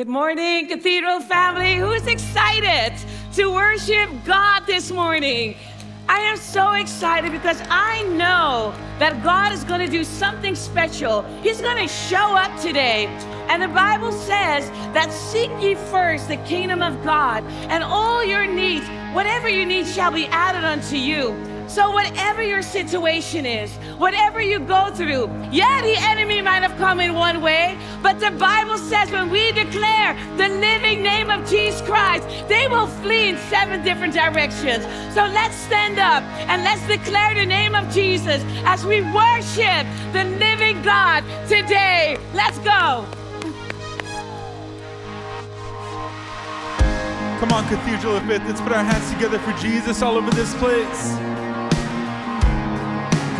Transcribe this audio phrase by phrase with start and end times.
[0.00, 1.74] Good morning, Cathedral family.
[1.74, 2.94] Who's excited
[3.34, 5.56] to worship God this morning?
[6.08, 11.20] I am so excited because I know that God is going to do something special.
[11.42, 13.08] He's going to show up today.
[13.50, 18.46] And the Bible says that seek ye first the kingdom of God, and all your
[18.46, 21.49] needs, whatever you need, shall be added unto you.
[21.70, 26.98] So, whatever your situation is, whatever you go through, yeah, the enemy might have come
[26.98, 31.80] in one way, but the Bible says when we declare the living name of Jesus
[31.82, 34.82] Christ, they will flee in seven different directions.
[35.14, 40.24] So, let's stand up and let's declare the name of Jesus as we worship the
[40.40, 42.18] living God today.
[42.34, 43.06] Let's go.
[47.38, 50.52] Come on, Cathedral of Faith, let's put our hands together for Jesus all over this
[50.56, 51.29] place.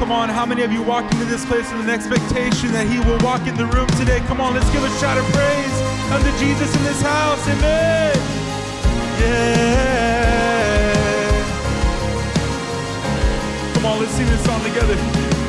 [0.01, 2.99] Come on, how many of you walked into this place with an expectation that He
[3.01, 4.21] will walk in the room today?
[4.21, 5.77] Come on, let's give a shout of praise
[6.09, 7.47] unto Jesus in this house.
[7.47, 8.17] Amen.
[9.21, 9.61] Yeah.
[13.75, 14.97] Come on, let's sing this song together.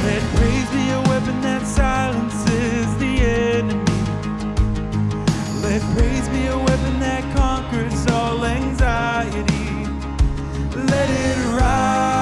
[0.03, 3.79] Let praise be a weapon that silences the enemy.
[5.63, 9.87] Let praise be a weapon that conquers all anxiety.
[10.75, 12.20] Let it rise.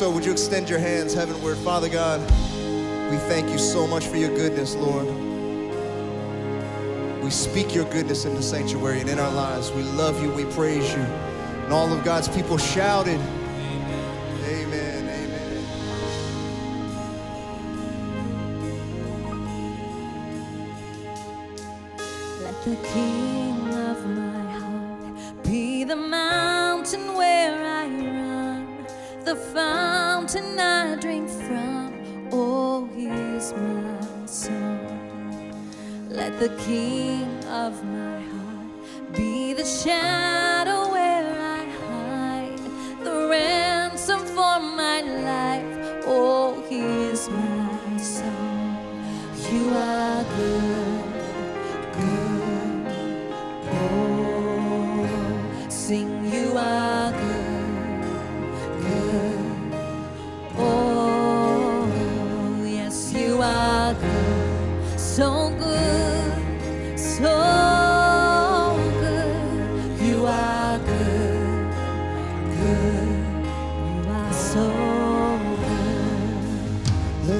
[0.00, 1.58] so, would you extend your hands heavenward?
[1.58, 2.22] Father God,
[3.10, 5.06] we thank you so much for your goodness, Lord.
[7.22, 9.70] We speak your goodness in the sanctuary and in our lives.
[9.72, 10.30] We love you.
[10.32, 11.00] We praise you.
[11.00, 13.20] And all of God's people shouted.
[37.70, 37.99] of mercy.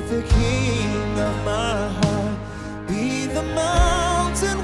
[0.08, 2.38] the king of my heart.
[2.88, 4.58] Be the mountain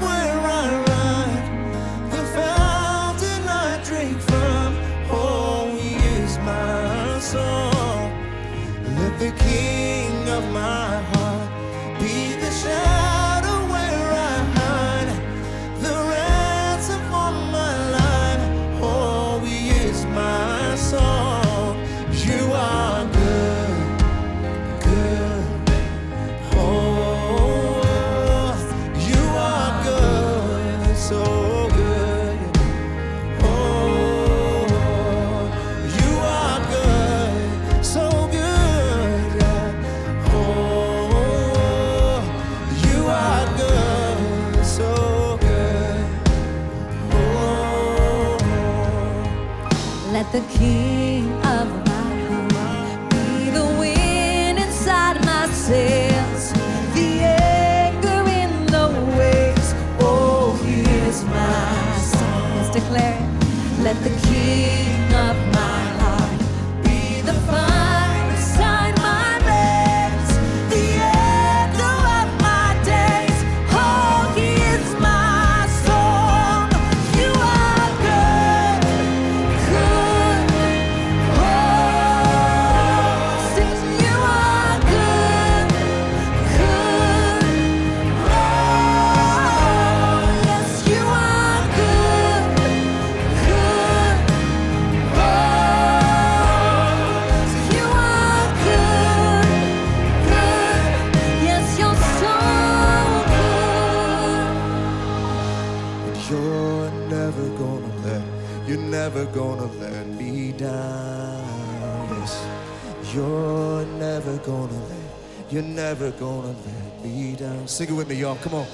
[115.57, 117.67] You're never gonna let me down.
[117.67, 118.35] Sing it with me, y'all.
[118.35, 118.67] Come on.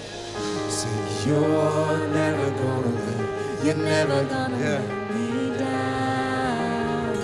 [0.67, 0.89] Say,
[1.25, 3.63] You're never gonna let.
[3.63, 4.81] You're never gonna yeah.
[4.81, 7.15] let me down.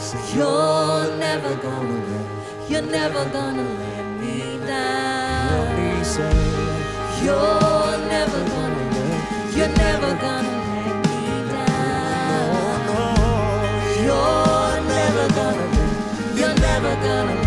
[0.00, 2.70] Say, You're never gonna let.
[2.70, 5.52] You're never gonna let me down.
[5.52, 6.32] Let me say,
[7.22, 9.54] You're never gonna let.
[9.54, 12.88] You're never gonna let me down.
[14.02, 16.38] You're never gonna let.
[16.38, 17.43] You're never gonna.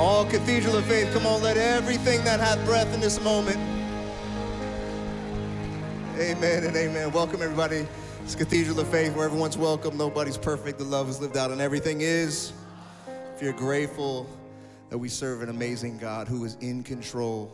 [0.00, 3.58] All Cathedral of Faith, come on, let everything that hath breath in this moment.
[6.18, 7.12] Amen and amen.
[7.12, 7.86] Welcome, everybody.
[8.22, 9.98] It's Cathedral of Faith where everyone's welcome.
[9.98, 10.78] Nobody's perfect.
[10.78, 12.54] The love is lived out, and everything is.
[13.36, 14.26] If you're grateful
[14.88, 17.52] that we serve an amazing God who is in control,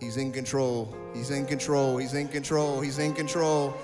[0.00, 0.96] He's in control.
[1.12, 1.98] He's in control.
[1.98, 2.80] He's in control.
[2.80, 3.76] He's in control.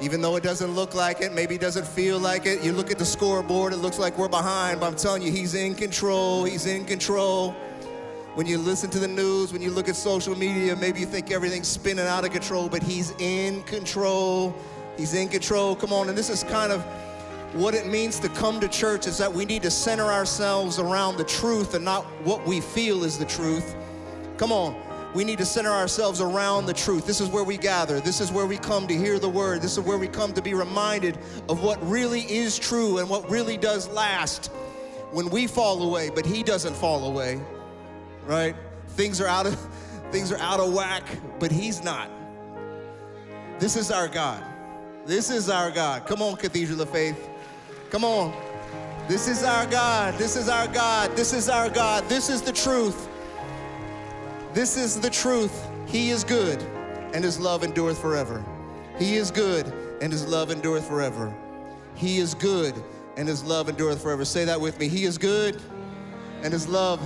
[0.00, 2.62] Even though it doesn't look like it, maybe it doesn't feel like it.
[2.62, 5.54] You look at the scoreboard, it looks like we're behind, but I'm telling you, He's
[5.54, 6.44] in control.
[6.44, 7.52] He's in control.
[8.34, 11.30] When you listen to the news, when you look at social media, maybe you think
[11.30, 14.54] everything's spinning out of control, but He's in control.
[14.96, 15.76] He's in control.
[15.76, 16.84] Come on, and this is kind of
[17.54, 21.16] what it means to come to church is that we need to center ourselves around
[21.16, 23.76] the truth and not what we feel is the truth.
[24.36, 24.83] Come on.
[25.14, 27.06] We need to center ourselves around the truth.
[27.06, 28.00] This is where we gather.
[28.00, 29.62] This is where we come to hear the word.
[29.62, 31.18] This is where we come to be reminded
[31.48, 34.50] of what really is true and what really does last
[35.12, 37.40] when we fall away, but he doesn't fall away.
[38.26, 38.56] Right?
[38.88, 39.54] Things are out of
[40.10, 41.04] things are out of whack,
[41.38, 42.10] but he's not.
[43.60, 44.44] This is our God.
[45.06, 46.06] This is our God.
[46.06, 47.28] Come on, Cathedral of Faith.
[47.90, 48.34] Come on.
[49.06, 50.14] This is our God.
[50.14, 51.14] This is our God.
[51.14, 52.08] This is our God.
[52.08, 53.08] This is the truth.
[54.54, 55.66] This is the truth.
[55.84, 56.62] He is good,
[57.12, 58.44] and his love endureth forever.
[59.00, 59.66] He is good,
[60.00, 61.34] and his love endureth forever.
[61.96, 62.80] He is good,
[63.16, 64.24] and his love endureth forever.
[64.24, 64.86] Say that with me.
[64.86, 65.60] He is good,
[66.42, 67.00] and his love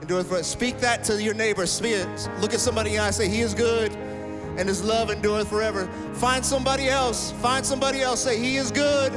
[0.00, 0.44] endureth forever.
[0.44, 1.66] Speak that to your neighbor.
[1.66, 2.28] Speak it.
[2.40, 3.10] Look at somebody in the eye.
[3.10, 5.88] Say, He is good, and his love endureth forever.
[6.14, 7.32] Find somebody else.
[7.42, 8.22] Find somebody else.
[8.22, 9.12] Say, He is good,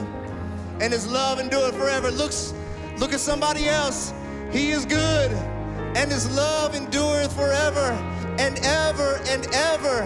[0.81, 2.09] and his love endureth forever.
[2.09, 2.51] Looks,
[2.97, 4.11] look at somebody else.
[4.51, 5.31] He is good,
[5.99, 7.91] and his love endureth forever
[8.39, 10.03] and ever and ever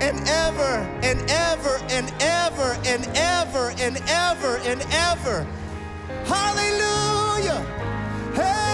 [0.00, 5.46] and ever and ever and ever and ever and ever and ever.
[6.24, 7.60] Hallelujah.
[8.34, 8.65] Hey,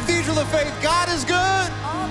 [0.00, 2.08] Cathedral of Faith, God is good All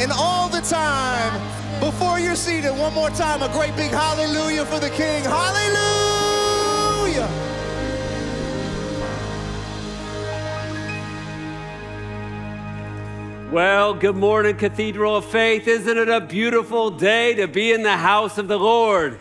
[0.00, 1.40] and all the time.
[1.78, 5.22] Before you're seated, one more time, a great big hallelujah for the King.
[5.22, 5.68] Hallelujah.
[13.52, 15.68] Well, good morning, Cathedral of Faith.
[15.68, 19.20] Isn't it a beautiful day to be in the house of the Lord?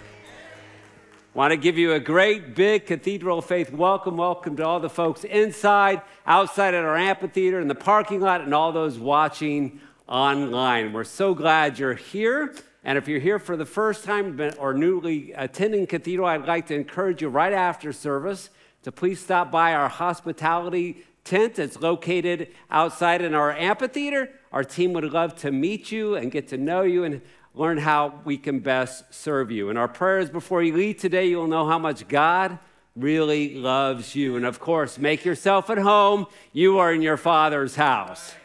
[1.34, 4.18] Want to give you a great big Cathedral of Faith welcome.
[4.18, 8.54] Welcome to all the folks inside, outside at our amphitheater, in the parking lot, and
[8.54, 10.92] all those watching online.
[10.92, 12.54] We're so glad you're here.
[12.84, 16.76] And if you're here for the first time or newly attending Cathedral, I'd like to
[16.76, 18.50] encourage you right after service
[18.84, 21.60] to please stop by our hospitality tent.
[21.60, 24.32] It's located outside in our amphitheater.
[24.52, 27.22] Our team would love to meet you and get to know you and
[27.54, 29.70] learn how we can best serve you.
[29.70, 32.60] And our prayers before you leave today, you'll know how much God
[32.96, 34.36] really loves you.
[34.36, 36.28] And of course, make yourself at home.
[36.54, 38.32] You are in your Father's house.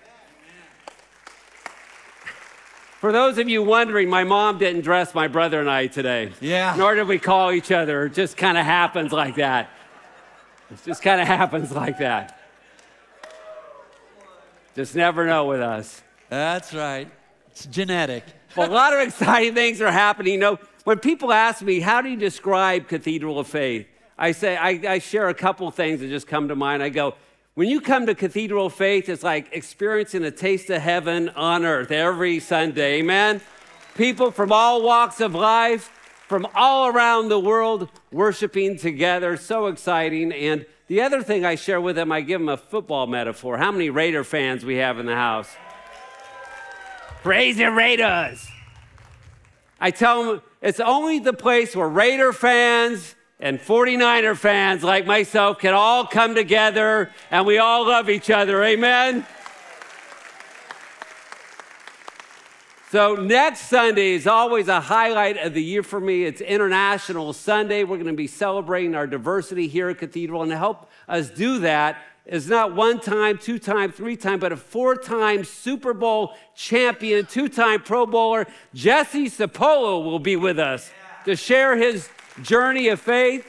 [3.01, 6.33] For those of you wondering, my mom didn't dress my brother and I today.
[6.41, 6.75] Yeah.
[6.77, 8.07] Nor did we call each other.
[8.07, 9.71] It just kind of happens like that.
[10.71, 12.41] It just kind of happens like that.
[14.75, 16.03] Just never know with us.
[16.29, 17.11] That's right.
[17.51, 18.25] It's genetic.
[18.59, 20.33] A lot of exciting things are happening.
[20.33, 23.87] You know, when people ask me, how do you describe Cathedral of Faith?
[24.17, 26.83] I say, I, I share a couple things that just come to mind.
[26.83, 27.17] I go,
[27.55, 31.67] when you come to Cathedral of Faith, it's like experiencing a taste of heaven on
[31.67, 33.01] earth every Sunday.
[33.01, 33.43] Amen?
[33.95, 35.91] People from all walks of life,
[36.27, 39.37] from all around the world, worshiping together.
[39.37, 40.33] So exciting.
[40.33, 43.59] And the other thing I share with them, I give them a football metaphor.
[43.59, 45.55] How many Raider fans we have in the house?
[47.27, 48.47] Praise the Raiders.
[49.81, 55.59] I tell them it's only the place where Raider fans and 49er fans like myself
[55.59, 58.63] can all come together and we all love each other.
[58.63, 59.27] Amen.
[62.97, 66.25] So, next Sunday is always a highlight of the year for me.
[66.25, 67.85] It's International Sunday.
[67.85, 70.41] We're going to be celebrating our diversity here at Cathedral.
[70.41, 74.51] And to help us do that, is not one time, two time, three time, but
[74.51, 78.47] a four time Super Bowl champion, two time Pro Bowler.
[78.73, 80.91] Jesse Sapolo will be with us
[81.27, 82.09] to share his
[82.41, 83.47] journey of faith.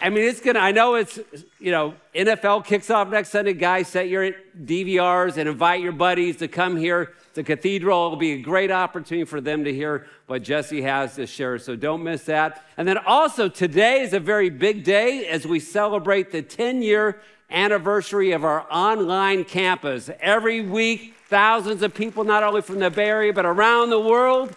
[0.00, 1.18] I mean, it's gonna, I know it's,
[1.58, 3.54] you know, NFL kicks off next Sunday.
[3.54, 8.06] Guys, set your DVRs and invite your buddies to come here to Cathedral.
[8.06, 11.58] It'll be a great opportunity for them to hear what Jesse has to share.
[11.58, 12.64] So don't miss that.
[12.76, 17.20] And then also, today is a very big day as we celebrate the 10 year
[17.50, 20.10] anniversary of our online campus.
[20.20, 24.54] Every week, thousands of people, not only from the Bay Area, but around the world,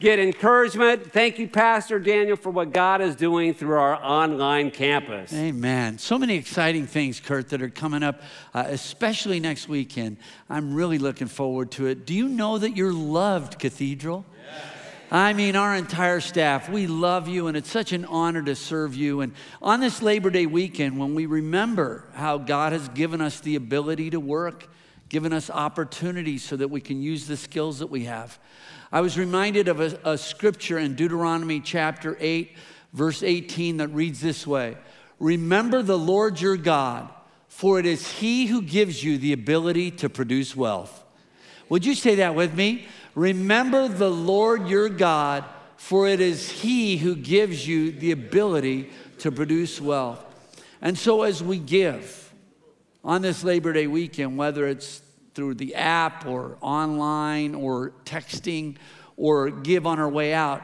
[0.00, 1.12] get encouragement.
[1.12, 5.32] Thank you, Pastor Daniel, for what God is doing through our online campus.
[5.32, 5.98] Amen.
[5.98, 8.22] So many exciting things, Kurt, that are coming up,
[8.54, 10.16] uh, especially next weekend.
[10.48, 12.06] I'm really looking forward to it.
[12.06, 14.24] Do you know that you're loved, Cathedral?
[15.12, 18.94] I mean, our entire staff, we love you, and it's such an honor to serve
[18.94, 19.20] you.
[19.20, 23.56] And on this Labor Day weekend, when we remember how God has given us the
[23.56, 24.68] ability to work,
[25.08, 28.38] given us opportunities so that we can use the skills that we have,
[28.92, 32.56] I was reminded of a, a scripture in Deuteronomy chapter 8,
[32.92, 34.76] verse 18, that reads this way
[35.20, 37.08] Remember the Lord your God,
[37.46, 41.04] for it is He who gives you the ability to produce wealth.
[41.68, 42.88] Would you say that with me?
[43.14, 45.44] Remember the Lord your God,
[45.76, 50.24] for it is He who gives you the ability to produce wealth.
[50.82, 52.32] And so, as we give
[53.04, 55.02] on this Labor Day weekend, whether it's
[55.34, 58.76] through the app or online or texting
[59.16, 60.62] or give on our way out,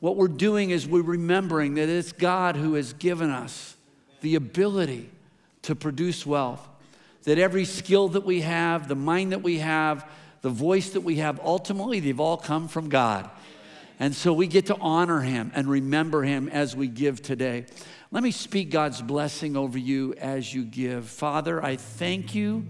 [0.00, 3.76] what we're doing is we're remembering that it's God who has given us
[4.20, 5.10] the ability
[5.62, 6.66] to produce wealth.
[7.24, 10.08] That every skill that we have, the mind that we have,
[10.42, 13.28] the voice that we have, ultimately, they've all come from God.
[13.98, 17.64] And so we get to honor him and remember him as we give today.
[18.12, 21.08] Let me speak God's blessing over you as you give.
[21.08, 22.66] Father, I thank you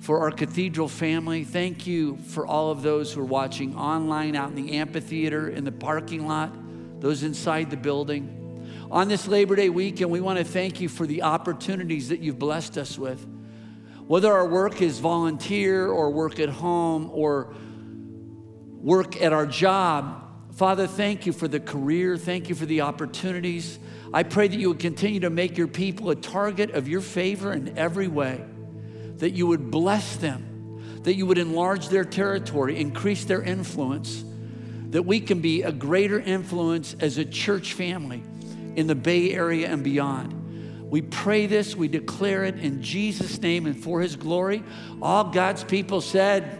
[0.00, 1.44] for our cathedral family.
[1.44, 5.64] Thank you for all of those who are watching online, out in the amphitheater, in
[5.64, 6.52] the parking lot,
[7.00, 8.36] those inside the building.
[8.90, 12.38] On this Labor Day weekend, we want to thank you for the opportunities that you've
[12.38, 13.24] blessed us with.
[14.06, 17.54] Whether our work is volunteer or work at home or
[18.80, 22.16] work at our job, Father, thank you for the career.
[22.16, 23.78] Thank you for the opportunities.
[24.12, 27.52] I pray that you would continue to make your people a target of your favor
[27.52, 28.44] in every way,
[29.20, 34.24] that you would bless them, that you would enlarge their territory, increase their influence,
[34.90, 38.22] that we can be a greater influence as a church family
[38.76, 40.90] in the Bay Area and beyond.
[40.90, 44.64] We pray this, we declare it in Jesus' name and for his glory.
[45.00, 46.58] All God's people said,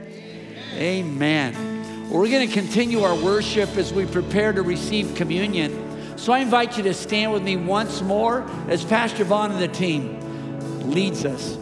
[0.75, 1.55] Amen.
[1.57, 2.11] Amen.
[2.11, 6.19] We're going to continue our worship as we prepare to receive communion.
[6.19, 9.69] So I invite you to stand with me once more as Pastor Vaughn and the
[9.69, 11.57] team leads us.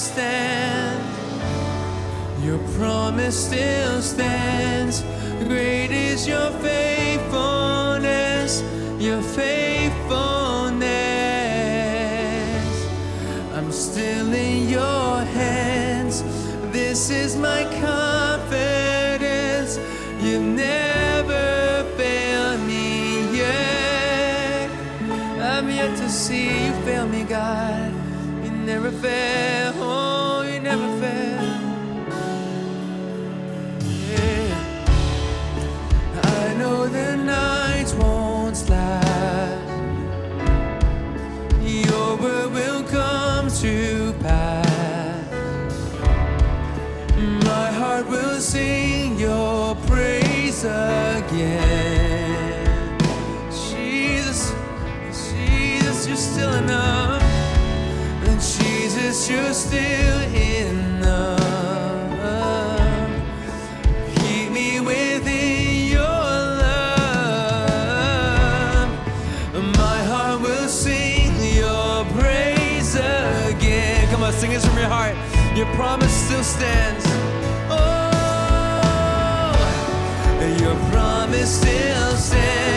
[0.00, 1.04] Stands.
[2.42, 5.02] Your promise still stands.
[5.44, 8.62] Great is your faithfulness,
[8.98, 10.80] your faithfulness.
[13.54, 16.22] I'm still in your hands.
[16.72, 19.78] This is my confidence.
[20.22, 24.70] You've never failed me yet.
[25.40, 27.92] I'm yet to see you fail me, God.
[28.42, 29.59] You never fail.
[50.64, 52.58] again.
[53.50, 54.52] Jesus,
[55.30, 57.22] Jesus, you're still enough.
[58.26, 61.40] And Jesus, you're still enough.
[64.16, 67.80] Keep me within your love.
[69.76, 74.08] My heart will sing your praise again.
[74.10, 75.16] Come on, sing this from your heart.
[75.56, 77.09] Your promise still stands.
[81.30, 82.69] Promise still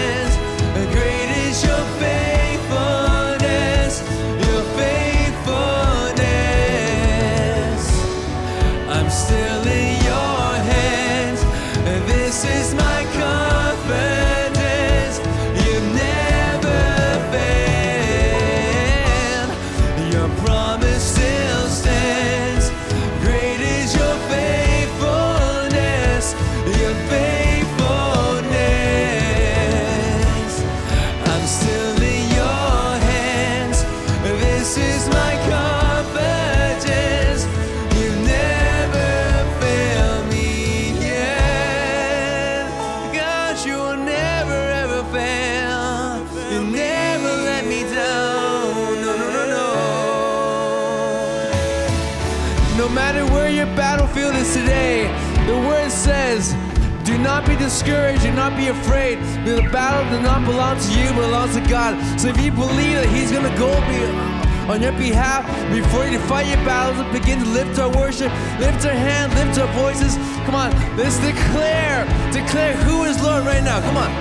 [57.64, 59.20] discouraged, do not be afraid.
[59.46, 61.96] The battle does not belong to you, belongs to God.
[62.20, 66.20] So if you believe that He's gonna go be uh, on your behalf before you
[66.28, 70.16] fight your battles, and begin to lift our worship, lift our hands, lift our voices.
[70.46, 73.80] Come on, let's declare, declare who is Lord right now.
[73.80, 74.12] Come on.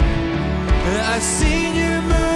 [1.10, 2.31] I've seen you move.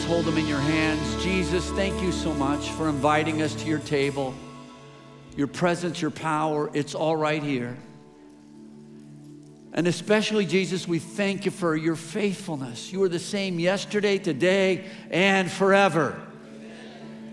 [0.09, 1.23] hold them in your hands.
[1.23, 4.33] Jesus, thank you so much for inviting us to your table.
[5.37, 7.77] Your presence, your power, it's all right here.
[9.71, 12.91] And especially, Jesus, we thank you for your faithfulness.
[12.91, 16.19] You are the same yesterday, today, and forever.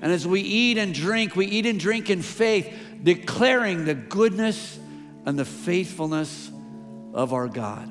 [0.02, 2.70] And as we eat and drink, we eat and drink in faith,
[3.02, 4.78] declaring the goodness
[5.24, 6.50] and the faithfulness
[7.14, 7.88] of our God.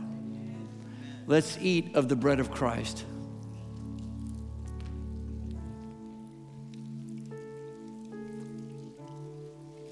[1.25, 3.03] Let's eat of the bread of Christ.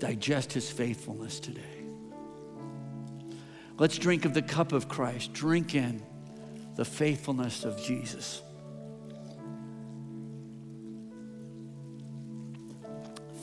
[0.04, 1.62] Digest his faithfulness today.
[3.78, 5.32] Let's drink of the cup of Christ.
[5.32, 6.04] Drink in
[6.76, 8.42] the faithfulness of Jesus.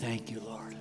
[0.01, 0.77] Thank you, Lord.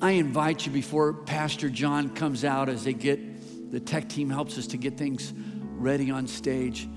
[0.00, 4.56] I invite you before Pastor John comes out as they get, the tech team helps
[4.56, 5.34] us to get things
[5.76, 6.88] ready on stage,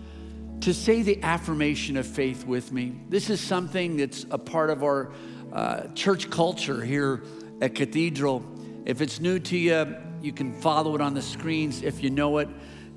[0.62, 2.96] to say the affirmation of faith with me.
[3.10, 5.12] This is something that's a part of our
[5.52, 7.24] uh, church culture here
[7.62, 8.44] at Cathedral.
[8.86, 11.84] If it's new to you, you can follow it on the screens.
[11.84, 12.50] If you know it,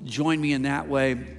[0.05, 1.37] join me in that way.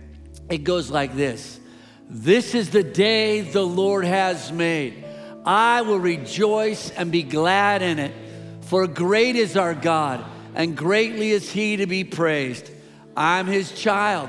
[0.50, 1.60] It goes like this
[2.08, 5.04] This is the day the Lord has made.
[5.44, 8.14] I will rejoice and be glad in it.
[8.62, 12.70] For great is our God, and greatly is he to be praised.
[13.16, 14.28] I'm his child.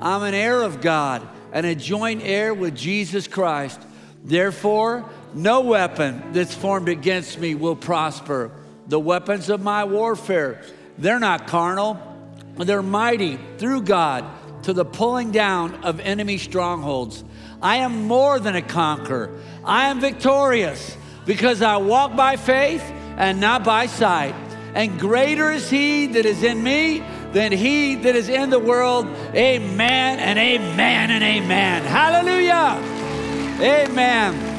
[0.00, 3.80] I'm an heir of God and a joint heir with Jesus Christ.
[4.24, 8.50] Therefore, no weapon that's formed against me will prosper.
[8.88, 10.62] The weapons of my warfare,
[10.98, 12.00] they're not carnal,
[12.56, 14.24] they're mighty through God
[14.64, 17.24] to the pulling down of enemy strongholds.
[17.62, 19.38] I am more than a conqueror.
[19.64, 22.82] I am victorious because I walk by faith
[23.16, 24.34] and not by sight.
[24.74, 29.06] And greater is he that is in me than he that is in the world.
[29.34, 31.82] Amen and amen and amen.
[31.82, 32.78] Hallelujah.
[33.60, 34.50] Amen.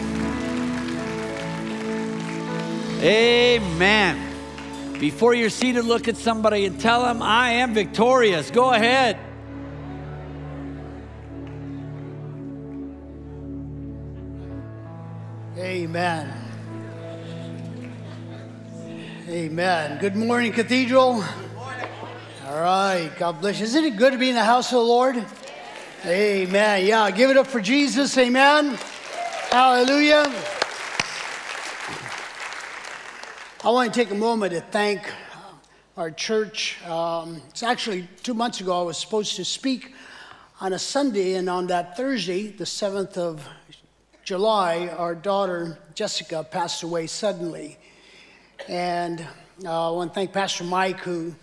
[3.02, 5.00] Amen.
[5.00, 8.52] Before you're seated, look at somebody and tell them, I am victorious.
[8.52, 9.18] Go ahead.
[15.58, 16.32] Amen.
[19.28, 20.00] Amen.
[20.00, 21.24] Good morning, Cathedral.
[22.52, 23.10] All right.
[23.18, 23.64] God bless you.
[23.64, 25.26] Isn't it good to be in the house of the Lord?
[26.06, 26.86] Amen.
[26.86, 27.10] Yeah.
[27.10, 28.18] Give it up for Jesus.
[28.18, 28.78] Amen.
[29.50, 30.26] Hallelujah.
[33.64, 35.10] I want to take a moment to thank
[35.96, 36.86] our church.
[36.86, 39.94] Um, it's actually two months ago I was supposed to speak
[40.60, 43.48] on a Sunday, and on that Thursday, the 7th of
[44.26, 47.78] July, our daughter Jessica passed away suddenly.
[48.68, 49.26] And
[49.64, 51.34] uh, I want to thank Pastor Mike who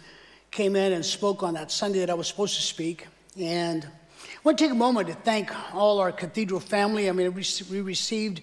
[0.58, 3.06] came in and spoke on that Sunday that I was supposed to speak.
[3.38, 7.08] And I want to take a moment to thank all our cathedral family.
[7.08, 8.40] I mean, we received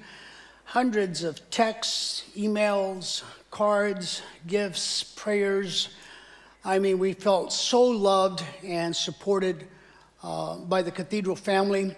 [0.64, 5.90] hundreds of texts, emails, cards, gifts, prayers.
[6.64, 9.68] I mean, we felt so loved and supported
[10.24, 11.98] uh, by the cathedral family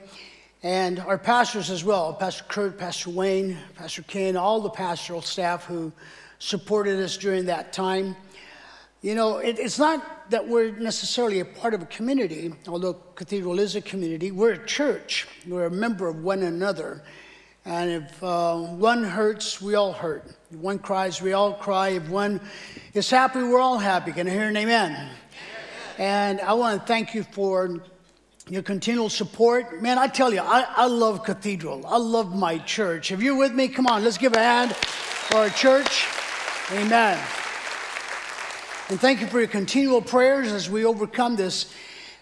[0.63, 5.65] and our pastors as well Pastor Kurt, Pastor Wayne, Pastor Kane, all the pastoral staff
[5.65, 5.91] who
[6.39, 8.15] supported us during that time.
[9.01, 13.60] You know, it, it's not that we're necessarily a part of a community, although Cathedral
[13.60, 14.31] is a community.
[14.31, 17.03] We're a church, we're a member of one another.
[17.63, 20.25] And if uh, one hurts, we all hurt.
[20.49, 21.89] If one cries, we all cry.
[21.89, 22.39] If one
[22.93, 24.13] is happy, we're all happy.
[24.13, 25.10] Can I hear an amen?
[25.97, 27.83] And I want to thank you for
[28.49, 29.81] your continual support.
[29.81, 31.86] Man, I tell you, I, I love Cathedral.
[31.86, 33.12] I love my church.
[33.12, 36.07] If you're with me, come on, let's give a hand for our church.
[36.71, 37.19] Amen.
[38.89, 41.73] And thank you for your continual prayers as we overcome this.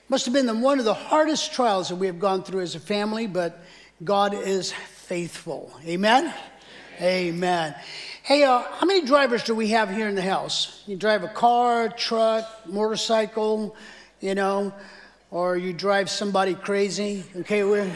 [0.10, 2.76] Must have been the, one of the hardest trials that we have gone through as
[2.76, 3.64] a family, but
[4.04, 5.72] God is faithful.
[5.86, 6.34] Amen?
[7.00, 7.76] Amen.
[8.24, 10.84] Hey, uh, how many drivers do we have here in the house?
[10.88, 13.76] You drive a car, truck, motorcycle,
[14.20, 14.74] you know?
[15.36, 17.24] or you drive somebody crazy.
[17.36, 17.92] Okay, we're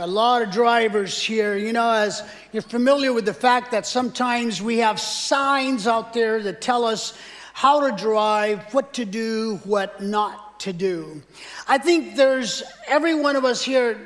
[0.00, 1.56] a lot of drivers here.
[1.56, 6.42] You know, as you're familiar with the fact that sometimes we have signs out there
[6.42, 7.16] that tell us
[7.52, 11.22] how to drive, what to do, what not to do.
[11.68, 13.98] I think there's every one of us here,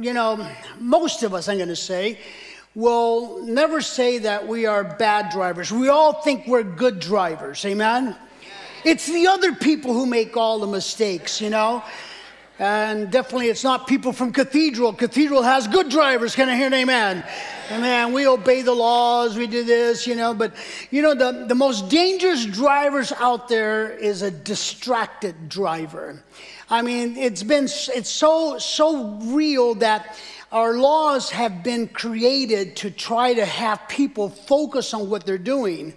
[0.00, 2.18] you know, most of us, I'm going to say,
[2.74, 5.70] will never say that we are bad drivers.
[5.70, 7.64] We all think we're good drivers.
[7.64, 8.16] Amen?
[8.84, 11.82] It's the other people who make all the mistakes, you know?
[12.58, 14.92] And definitely it's not people from Cathedral.
[14.92, 16.36] Cathedral has good drivers.
[16.36, 17.24] Can I hear an amen?
[17.72, 18.12] Amen.
[18.12, 20.54] We obey the laws, we do this, you know, but
[20.90, 26.22] you know, the, the most dangerous drivers out there is a distracted driver.
[26.70, 30.16] I mean, it's been it's so so real that
[30.52, 35.94] our laws have been created to try to have people focus on what they're doing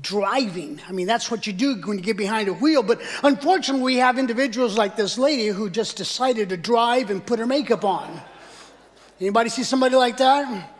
[0.00, 0.80] driving.
[0.88, 2.82] I mean, that's what you do when you get behind a wheel.
[2.82, 7.38] But unfortunately, we have individuals like this lady who just decided to drive and put
[7.38, 8.20] her makeup on.
[9.20, 10.75] Anybody see somebody like that?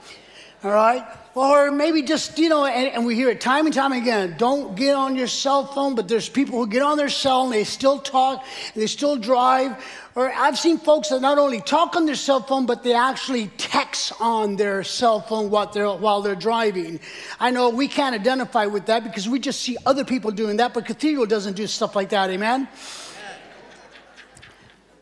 [0.66, 1.06] All right?
[1.36, 4.74] Or maybe just, you know, and, and we hear it time and time again don't
[4.74, 7.62] get on your cell phone, but there's people who get on their cell and they
[7.62, 9.76] still talk and they still drive.
[10.16, 13.46] Or I've seen folks that not only talk on their cell phone, but they actually
[13.58, 16.98] text on their cell phone while they're, while they're driving.
[17.38, 20.74] I know we can't identify with that because we just see other people doing that,
[20.74, 22.66] but Cathedral doesn't do stuff like that, amen?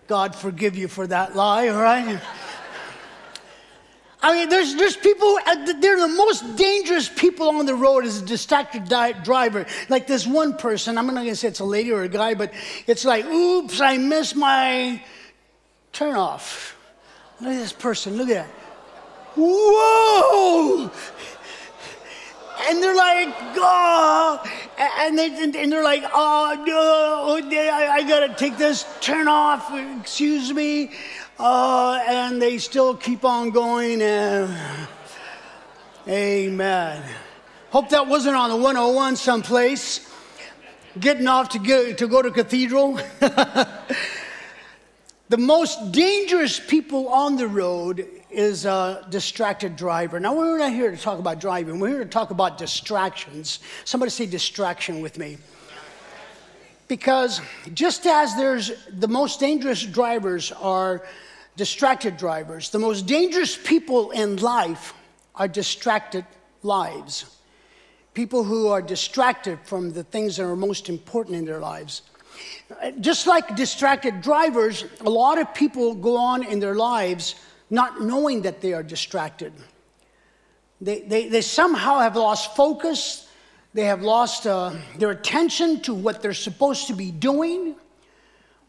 [0.08, 2.20] God forgive you for that lie, all right?
[4.24, 8.22] I mean, there's, there's people, uh, they're the most dangerous people on the road as
[8.22, 9.66] a distracted di- driver.
[9.90, 12.50] Like this one person, I'm not gonna say it's a lady or a guy, but
[12.86, 15.02] it's like, oops, I missed my
[15.92, 16.74] turn off.
[17.38, 18.50] Look at this person, look at that.
[19.36, 20.90] Whoa!
[22.66, 24.42] And they're like, oh,
[24.78, 30.50] and, they, and they're like, oh, no, I, I gotta take this turn off, excuse
[30.50, 30.92] me.
[31.38, 34.00] Uh, and they still keep on going.
[34.00, 34.56] And,
[36.06, 37.02] amen.
[37.70, 40.08] Hope that wasn't on the 101 someplace,
[41.00, 42.94] getting off to, to go to cathedral.
[45.28, 50.20] the most dangerous people on the road is a distracted driver.
[50.20, 53.58] Now, we're not here to talk about driving, we're here to talk about distractions.
[53.84, 55.38] Somebody say distraction with me.
[56.86, 57.40] Because
[57.72, 61.02] just as there's the most dangerous drivers are
[61.56, 64.94] distracted drivers, the most dangerous people in life
[65.34, 66.24] are distracted
[66.62, 67.24] lives.
[68.14, 72.02] People who are distracted from the things that are most important in their lives.
[73.00, 77.36] Just like distracted drivers, a lot of people go on in their lives
[77.70, 79.52] not knowing that they are distracted.
[80.80, 83.28] They, they, they somehow have lost focus,
[83.72, 87.74] they have lost uh, their attention to what they're supposed to be doing,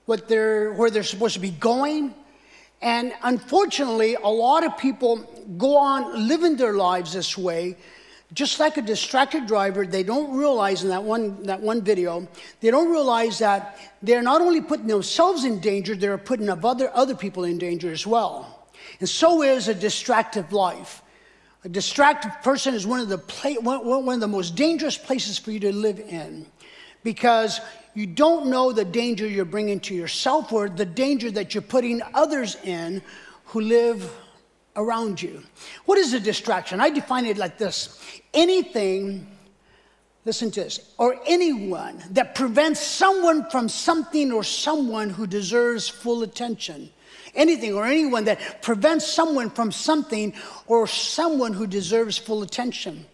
[0.05, 2.13] what they're, where they're supposed to be going.
[2.85, 5.17] And unfortunately, a lot of people
[5.57, 7.77] go on living their lives this way.
[8.31, 12.27] Just like a distracted driver, they don't realize in that one, that one video,
[12.61, 17.15] they don't realize that they're not only putting themselves in danger, they're putting other, other
[17.15, 18.67] people in danger as well.
[18.99, 21.01] And so is a distracted life.
[21.63, 25.49] A distracted person is one of the pla- one of the most dangerous places for
[25.49, 26.45] you to live in,
[27.03, 27.59] because
[27.95, 32.01] you don't know the danger you're bringing to yourself or the danger that you're putting
[32.13, 33.01] others in
[33.45, 34.13] who live
[34.75, 35.41] around you.
[35.85, 36.79] What is a distraction?
[36.79, 37.99] I define it like this:
[38.33, 39.27] anything.
[40.25, 46.23] Listen to this, or anyone that prevents someone from something or someone who deserves full
[46.23, 46.89] attention
[47.35, 50.33] anything or anyone that prevents someone from something
[50.67, 53.05] or someone who deserves full attention.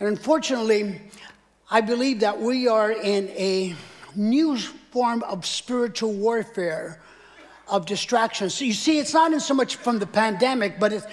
[0.00, 1.00] And unfortunately,
[1.70, 3.74] I believe that we are in a
[4.16, 7.00] new form of spiritual warfare
[7.68, 8.54] of distractions.
[8.54, 11.06] So you see, it's not in so much from the pandemic, but it's,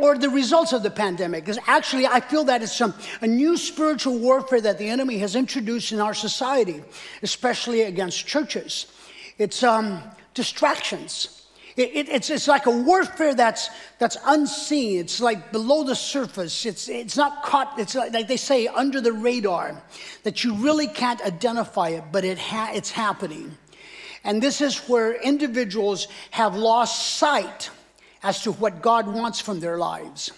[0.00, 1.44] or the results of the pandemic.
[1.44, 5.36] Because actually, I feel that it's some, a new spiritual warfare that the enemy has
[5.36, 6.82] introduced in our society,
[7.22, 8.86] especially against churches.
[9.38, 10.02] It's um,
[10.34, 11.41] distractions.
[11.76, 15.00] It, it, it's, it's like a warfare that's, that's unseen.
[15.00, 16.66] It's like below the surface.
[16.66, 19.82] It's, it's not caught, it's like, like they say, under the radar,
[20.22, 23.56] that you really can't identify it, but it ha- it's happening.
[24.24, 27.70] And this is where individuals have lost sight
[28.22, 30.30] as to what God wants from their lives.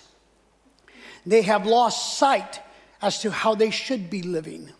[1.26, 2.60] They have lost sight
[3.02, 4.70] as to how they should be living.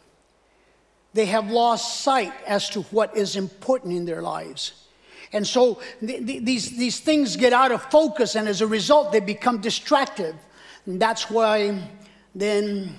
[1.13, 4.84] They have lost sight as to what is important in their lives.
[5.35, 9.13] And so th- th- these, these things get out of focus, and as a result,
[9.13, 10.35] they become distracted.
[10.87, 11.91] And that's why
[12.35, 12.95] then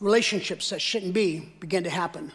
[0.00, 2.32] relationships that shouldn't be begin to happen.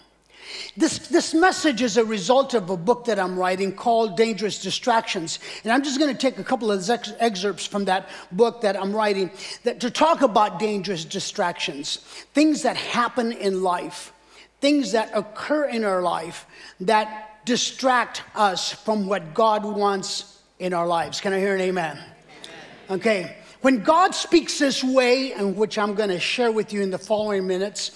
[0.78, 5.40] This, this message is a result of a book that I'm writing called Dangerous Distractions.
[5.64, 8.82] And I'm just going to take a couple of ex- excerpts from that book that
[8.82, 9.30] I'm writing
[9.64, 11.98] that, to talk about dangerous distractions,
[12.34, 14.14] things that happen in life,
[14.62, 16.46] things that occur in our life
[16.80, 21.22] that distract us from what God wants in our lives.
[21.22, 21.98] Can I hear an amen?
[21.98, 23.00] amen.
[23.00, 23.38] Okay.
[23.62, 26.98] When God speaks this way, and which I'm going to share with you in the
[26.98, 27.92] following minutes,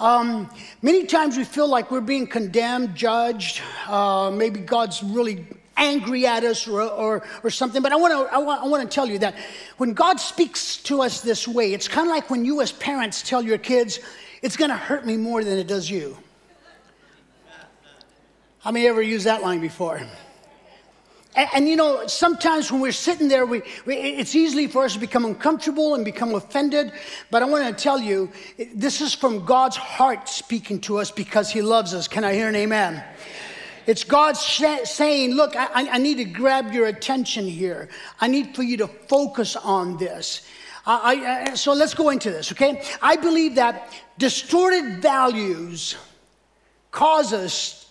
[0.00, 0.50] um,
[0.82, 3.62] many times we feel like we're being condemned, judged.
[3.86, 5.46] Uh, maybe God's really
[5.76, 7.80] angry at us or, or, or something.
[7.80, 9.36] But I want to I want, I want to tell you that
[9.76, 13.22] when God speaks to us this way, it's kind of like when you as parents
[13.22, 14.00] tell your kids,
[14.42, 16.16] it's going to hurt me more than it does you.
[18.60, 20.00] How many ever used that line before?
[21.36, 24.94] And, and, you know, sometimes when we're sitting there, we, we, it's easy for us
[24.94, 26.92] to become uncomfortable and become offended.
[27.30, 28.32] But I want to tell you,
[28.74, 32.08] this is from God's heart speaking to us because He loves us.
[32.08, 33.04] Can I hear an amen?
[33.86, 37.88] It's God sh- saying, Look, I, I need to grab your attention here.
[38.20, 40.46] I need for you to focus on this.
[40.84, 42.82] I, I, uh, so let's go into this, okay?
[43.00, 45.96] I believe that distorted values
[46.90, 47.87] cause us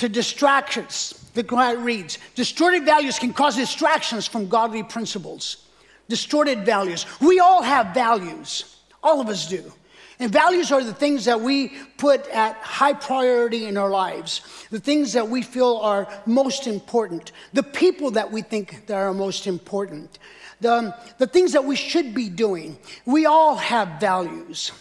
[0.00, 1.30] to distractions.
[1.34, 2.18] The it reads.
[2.34, 5.68] Distorted values can cause distractions from godly principles.
[6.08, 7.04] Distorted values.
[7.20, 8.76] We all have values.
[9.02, 9.72] All of us do.
[10.18, 14.80] And values are the things that we put at high priority in our lives, the
[14.80, 19.46] things that we feel are most important, the people that we think that are most
[19.46, 20.18] important,
[20.60, 22.78] the, the things that we should be doing.
[23.06, 24.72] We all have values.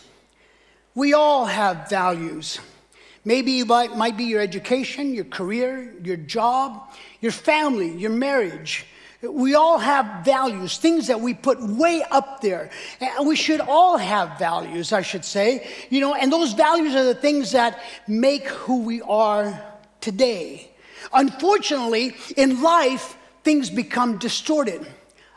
[0.96, 2.60] We all have values.
[3.30, 6.90] Maybe it might, be your education, your career, your job,
[7.22, 8.88] your family, your marriage.
[9.22, 12.72] We all have values, things that we put way up there.
[13.00, 15.68] And we should all have values, I should say.
[15.92, 19.64] You know, and those values are the things that make who we are
[20.02, 20.72] today.
[21.14, 24.88] Unfortunately, in life, things become distorted,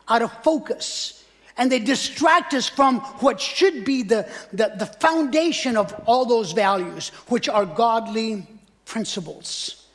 [0.08, 1.21] out of focus,
[1.56, 6.52] and they distract us from what should be the, the, the foundation of all those
[6.52, 8.46] values, which are godly
[8.84, 9.86] principles,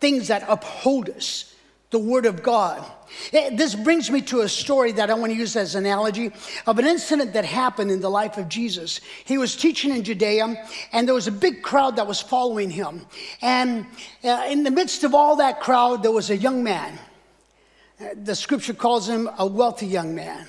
[0.00, 1.54] things that uphold us,
[1.90, 2.84] the Word of God.
[3.32, 6.30] Eh, This brings me to a story that I want to use as an analogy
[6.66, 9.00] of an incident that happened in the life of Jesus.
[9.24, 13.06] He was teaching in Judea, and there was a big crowd that was following him.
[13.40, 13.86] And
[14.22, 16.98] uh, in the midst of all that crowd, there was a young man.
[17.98, 20.46] Uh, The scripture calls him a wealthy young man.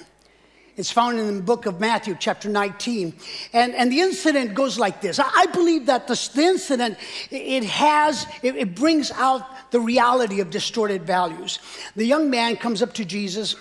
[0.80, 3.14] It's found in the book of Matthew, chapter 19.
[3.52, 5.20] And, and the incident goes like this.
[5.20, 6.98] I, believe that this, the incident,
[7.30, 11.60] it has, it, it brings out the reality of distorted values.
[11.98, 13.58] The young man comes up to Jesus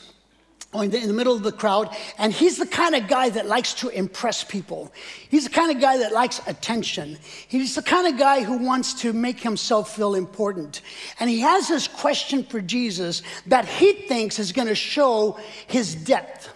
[0.73, 3.47] in the, in the middle of the crowd, and he's the kind of guy that
[3.47, 4.93] likes to impress people.
[5.29, 7.19] He's the kind of guy that likes attention.
[7.49, 10.83] He's the kind of guy who wants to make himself feel important.
[11.19, 15.97] And he has this question for Jesus that he thinks is going to show his
[15.97, 16.55] depth.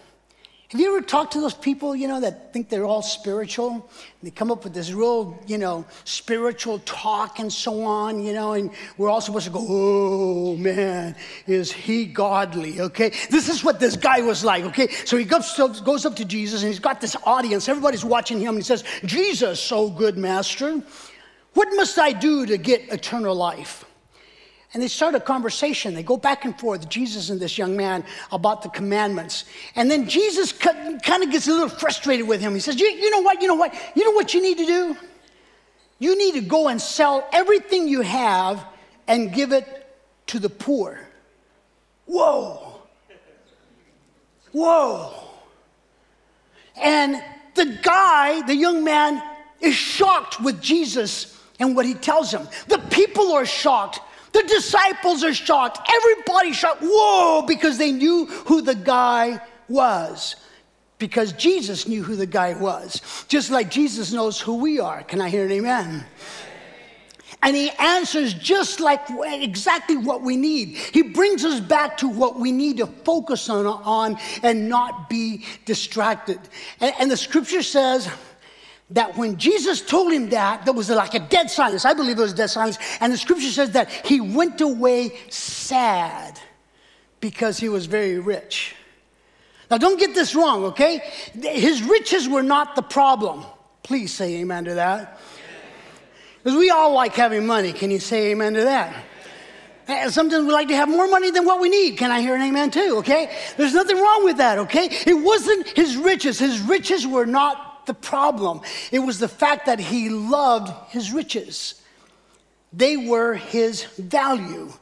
[0.73, 3.73] Have you ever talked to those people, you know, that think they're all spiritual?
[3.73, 3.83] And
[4.23, 8.55] they come up with this real, you know, spiritual talk and so on, you know,
[8.55, 11.15] and we're all supposed to go, oh man,
[11.47, 13.11] is he godly, okay?
[13.29, 14.89] This is what this guy was like, okay?
[15.05, 15.55] So he goes,
[15.85, 17.69] goes up to Jesus and he's got this audience.
[17.69, 20.83] Everybody's watching him and he says, Jesus, so good, master.
[21.53, 23.85] What must I do to get eternal life?
[24.75, 25.93] And they start a conversation.
[25.95, 29.45] They go back and forth, Jesus and this young man, about the commandments.
[29.77, 32.55] And then Jesus kind of gets a little frustrated with him.
[32.55, 33.43] He says, you, you know what?
[33.43, 33.75] You know what?
[33.95, 34.97] You know what you need to do?
[35.99, 38.65] You need to go and sell everything you have
[39.07, 39.67] and give it
[40.29, 40.99] to the poor.
[42.07, 42.81] Whoa.
[44.53, 45.13] Whoa.
[46.77, 47.23] And
[47.55, 49.23] the guy, the young man,
[49.61, 52.49] is shocked with Jesus and what he tells him.
[52.69, 54.01] The people are shocked.
[54.33, 55.79] The disciples are shocked.
[55.91, 56.83] Everybody's shocked.
[56.83, 60.37] Whoa, because they knew who the guy was.
[60.99, 63.25] Because Jesus knew who the guy was.
[63.29, 65.03] Just like Jesus knows who we are.
[65.03, 66.05] Can I hear an amen?
[67.43, 70.77] And he answers just like exactly what we need.
[70.77, 75.45] He brings us back to what we need to focus on, on and not be
[75.65, 76.39] distracted.
[76.79, 78.09] And, and the scripture says,
[78.93, 81.85] that when Jesus told him that, there was like a dead silence.
[81.85, 82.79] I believe it was dead silence.
[83.01, 86.39] And the scripture says that he went away sad
[87.21, 88.75] because he was very rich.
[89.71, 91.03] Now, don't get this wrong, okay?
[91.33, 93.45] His riches were not the problem.
[93.83, 95.19] Please say amen to that.
[96.43, 97.73] Because we all like having money.
[97.73, 98.95] Can you say amen to that?
[99.89, 101.97] And sometimes we like to have more money than what we need.
[101.97, 102.97] Can I hear an amen too?
[102.99, 103.35] Okay?
[103.57, 104.89] There's nothing wrong with that, okay?
[105.07, 106.39] It wasn't his riches.
[106.39, 108.61] His riches were not the problem.
[108.91, 111.81] It was the fact that he loved his riches.
[112.73, 114.73] They were his value.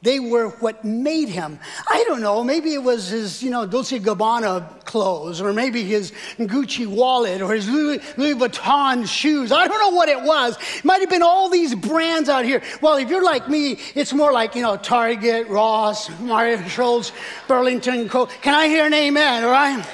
[0.00, 1.58] They were what made him.
[1.88, 6.12] I don't know, maybe it was his, you know, Dolce Gabbana clothes, or maybe his
[6.38, 9.50] Gucci wallet, or his Louis, Louis Vuitton shoes.
[9.50, 10.56] I don't know what it was.
[10.76, 12.62] It might have been all these brands out here.
[12.80, 17.10] Well, if you're like me, it's more like, you know, Target, Ross, Mario Marshalls,
[17.48, 18.26] Burlington Co.
[18.26, 19.84] Can I hear an amen, all right?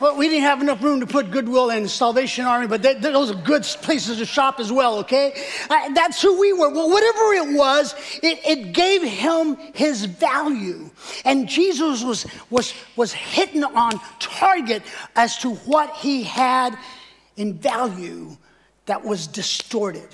[0.00, 3.30] Well, we didn't have enough room to put Goodwill and Salvation Army, but they, those
[3.30, 5.34] are good places to shop as well, okay?
[5.68, 6.70] Uh, that's who we were.
[6.70, 10.88] Well, whatever it was, it, it gave him his value.
[11.26, 14.82] And Jesus was, was, was hitting on target
[15.16, 16.78] as to what he had
[17.36, 18.38] in value
[18.86, 20.08] that was distorted.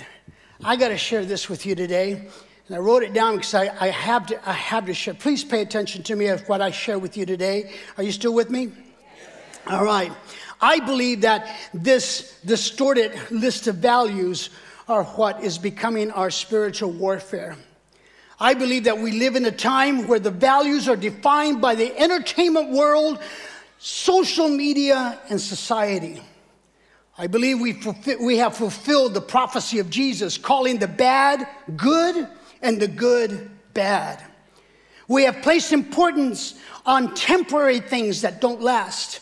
[0.65, 2.27] I got to share this with you today.
[2.67, 5.15] And I wrote it down because I, I, have to, I have to share.
[5.15, 7.71] Please pay attention to me of what I share with you today.
[7.97, 8.73] Are you still with me?
[9.69, 10.13] All right.
[10.61, 14.51] I believe that this distorted list of values
[14.89, 17.57] are what is becoming our spiritual warfare.
[18.39, 21.99] I believe that we live in a time where the values are defined by the
[21.99, 23.19] entertainment world,
[23.79, 26.23] social media, and society.
[27.19, 27.81] I believe we,
[28.21, 32.29] we have fulfilled the prophecy of Jesus, calling the bad good
[32.63, 34.23] and the good bad.
[35.09, 36.55] We have placed importance
[36.85, 39.21] on temporary things that don't last.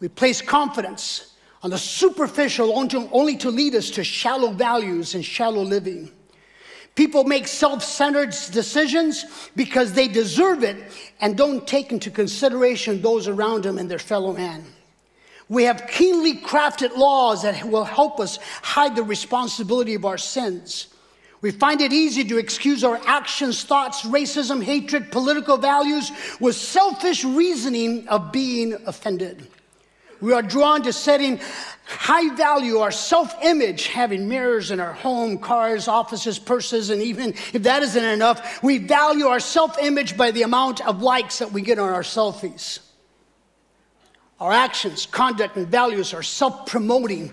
[0.00, 1.32] We place confidence
[1.62, 2.72] on the superficial
[3.12, 6.10] only to lead us to shallow values and shallow living.
[6.94, 10.76] People make self centered decisions because they deserve it
[11.20, 14.64] and don't take into consideration those around them and their fellow man.
[15.48, 20.88] We have keenly crafted laws that will help us hide the responsibility of our sins.
[21.42, 27.24] We find it easy to excuse our actions, thoughts, racism, hatred, political values with selfish
[27.24, 29.46] reasoning of being offended.
[30.20, 31.40] We are drawn to setting
[31.84, 37.30] high value our self image, having mirrors in our home, cars, offices, purses, and even
[37.52, 41.52] if that isn't enough, we value our self image by the amount of likes that
[41.52, 42.80] we get on our selfies.
[44.40, 47.32] Our actions, conduct, and values are self promoting,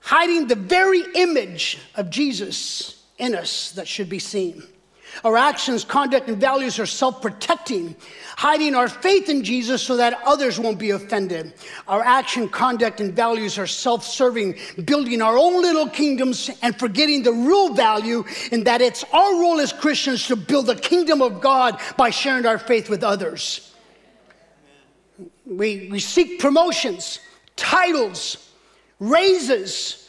[0.00, 4.62] hiding the very image of Jesus in us that should be seen.
[5.24, 7.94] Our actions, conduct, and values are self protecting,
[8.36, 11.52] hiding our faith in Jesus so that others won't be offended.
[11.86, 17.22] Our action, conduct, and values are self serving, building our own little kingdoms and forgetting
[17.22, 21.40] the real value in that it's our role as Christians to build the kingdom of
[21.40, 23.74] God by sharing our faith with others.
[25.46, 27.18] We, we seek promotions,
[27.56, 28.50] titles,
[28.98, 30.08] raises,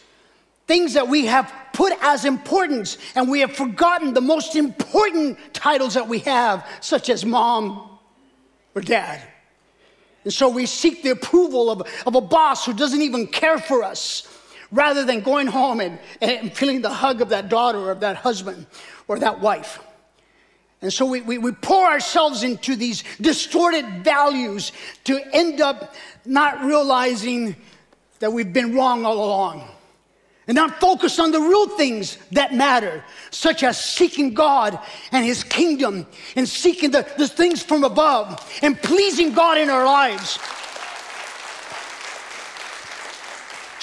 [0.67, 5.95] things that we have put as importance, and we have forgotten the most important titles
[5.95, 7.99] that we have, such as mom
[8.75, 9.21] or dad.
[10.23, 13.83] And so we seek the approval of, of a boss who doesn't even care for
[13.83, 14.27] us,
[14.71, 18.15] rather than going home and, and feeling the hug of that daughter or of that
[18.17, 18.65] husband
[19.07, 19.79] or that wife.
[20.81, 24.73] And so we, we, we pour ourselves into these distorted values
[25.05, 25.95] to end up
[26.25, 27.55] not realizing
[28.19, 29.67] that we've been wrong all along
[30.47, 34.77] and not focus on the real things that matter, such as seeking God
[35.11, 39.85] and His kingdom and seeking the, the things from above and pleasing God in our
[39.85, 40.37] lives.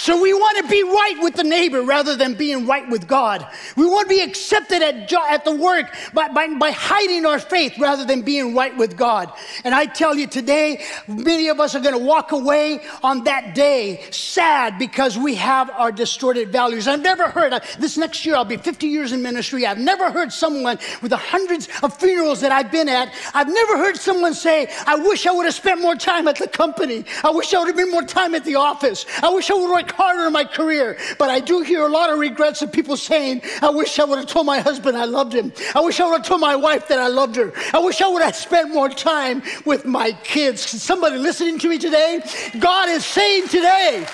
[0.01, 3.47] So we want to be right with the neighbor rather than being right with God.
[3.77, 7.39] We want to be accepted at, jo- at the work by, by, by hiding our
[7.39, 9.31] faith rather than being right with God.
[9.63, 13.55] And I tell you today, many of us are going to walk away on that
[13.55, 16.89] day sad because we have our distorted values.
[16.89, 19.67] I've never heard, uh, this next year I'll be 50 years in ministry.
[19.67, 23.77] I've never heard someone with the hundreds of funerals that I've been at, I've never
[23.77, 27.05] heard someone say, I wish I would have spent more time at the company.
[27.23, 29.05] I wish I would have been more time at the office.
[29.23, 30.99] I wish I would have harder in my career.
[31.19, 34.19] But I do hear a lot of regrets of people saying, I wish I would
[34.19, 35.53] have told my husband I loved him.
[35.75, 37.53] I wish I would have told my wife that I loved her.
[37.73, 40.61] I wish I would have spent more time with my kids.
[40.61, 42.23] Somebody listening to me today,
[42.59, 44.07] God is saying today,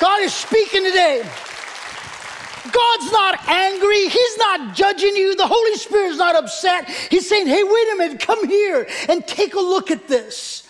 [0.00, 1.22] God is speaking today.
[2.70, 4.08] God's not angry.
[4.08, 5.34] He's not judging you.
[5.34, 6.88] The Holy Spirit's not upset.
[6.88, 10.61] He's saying, hey, wait a minute, come here and take a look at this.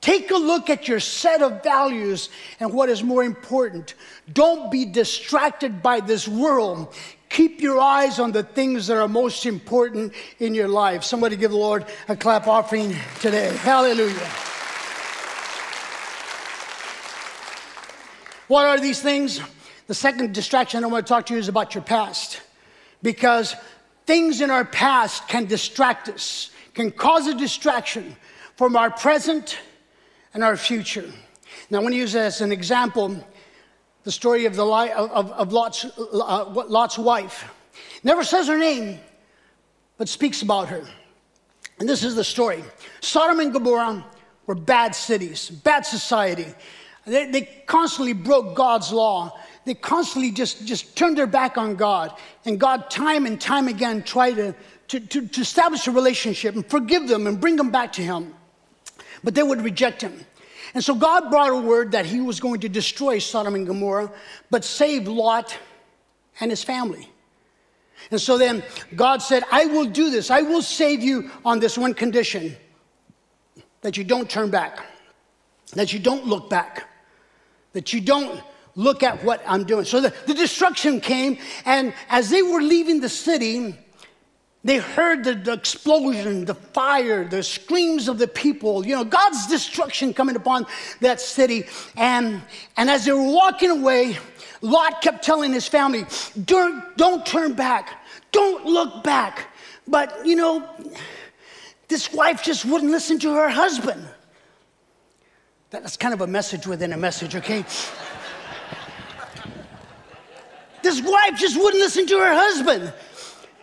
[0.00, 2.28] Take a look at your set of values
[2.60, 3.94] and what is more important.
[4.32, 6.94] Don't be distracted by this world.
[7.28, 11.02] Keep your eyes on the things that are most important in your life.
[11.02, 13.54] Somebody give the Lord a clap offering today.
[13.58, 14.14] Hallelujah.
[18.46, 19.40] What are these things?
[19.88, 22.40] The second distraction I want to talk to you is about your past.
[23.02, 23.54] Because
[24.06, 28.16] things in our past can distract us, can cause a distraction
[28.56, 29.58] from our present
[30.34, 31.10] and our future.
[31.70, 33.16] Now, I want to use as an example
[34.04, 37.52] the story of, the of, of Lot's, uh, Lot's wife.
[38.02, 39.00] Never says her name,
[39.96, 40.82] but speaks about her.
[41.78, 42.64] And this is the story
[43.00, 44.04] Sodom and Gomorrah
[44.46, 46.46] were bad cities, bad society.
[47.04, 49.38] They, they constantly broke God's law.
[49.64, 52.14] They constantly just, just turned their back on God.
[52.44, 54.54] And God, time and time again, tried to,
[54.88, 58.34] to, to, to establish a relationship and forgive them and bring them back to Him
[59.22, 60.24] but they would reject him.
[60.74, 64.12] And so God brought a word that he was going to destroy Sodom and Gomorrah,
[64.50, 65.56] but save Lot
[66.40, 67.08] and his family.
[68.10, 68.62] And so then
[68.94, 70.30] God said, I will do this.
[70.30, 72.56] I will save you on this one condition
[73.80, 74.84] that you don't turn back,
[75.72, 76.88] that you don't look back,
[77.72, 78.40] that you don't
[78.74, 79.84] look at what I'm doing.
[79.84, 83.76] So the, the destruction came, and as they were leaving the city,
[84.68, 89.46] they heard the, the, explosion, the fire, the screams of the people, you know, God's
[89.46, 90.66] destruction coming upon
[91.00, 91.64] that city.
[91.96, 92.42] And,
[92.76, 94.18] and as they were walking away,
[94.60, 96.04] Lot kept telling his family,
[96.44, 98.04] don't, don't turn back.
[98.32, 99.54] Don't look back.
[99.86, 100.68] But, you know,
[101.88, 104.06] this wife just wouldn't listen to her husband.
[105.70, 107.64] That's kind of a message within a message, okay?
[110.82, 112.92] this wife just wouldn't listen to her husband.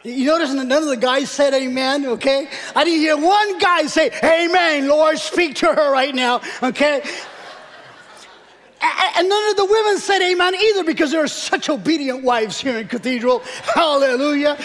[0.05, 2.47] You notice none of the guys said amen, okay?
[2.75, 7.01] I didn't hear one guy say, Amen, Lord, speak to her right now, okay?
[9.17, 12.77] And none of the women said amen either because there are such obedient wives here
[12.77, 13.39] in Cathedral.
[13.73, 14.59] Hallelujah.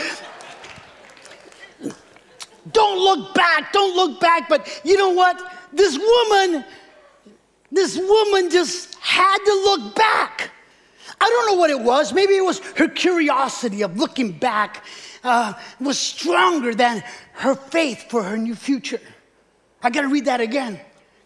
[2.72, 4.46] Don't look back, don't look back.
[4.46, 5.40] But you know what?
[5.72, 6.66] This woman,
[7.72, 10.50] this woman just had to look back.
[11.18, 12.12] I don't know what it was.
[12.12, 14.84] Maybe it was her curiosity of looking back
[15.24, 17.02] uh, was stronger than
[17.32, 19.00] her faith for her new future.
[19.82, 20.80] I got to read that again.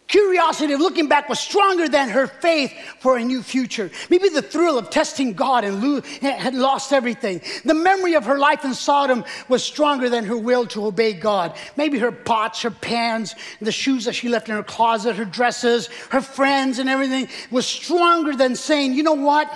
[0.06, 3.90] Curiosity of looking back was stronger than her faith for a new future.
[4.10, 7.40] Maybe the thrill of testing God and lo- had lost everything.
[7.64, 11.56] The memory of her life in Sodom was stronger than her will to obey God.
[11.76, 15.86] Maybe her pots, her pans, the shoes that she left in her closet, her dresses,
[16.10, 19.50] her friends, and everything was stronger than saying, you know what?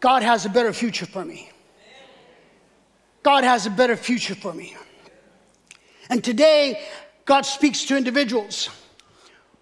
[0.00, 1.50] God has a better future for me.
[3.22, 4.76] God has a better future for me.
[6.08, 6.82] And today,
[7.24, 8.70] God speaks to individuals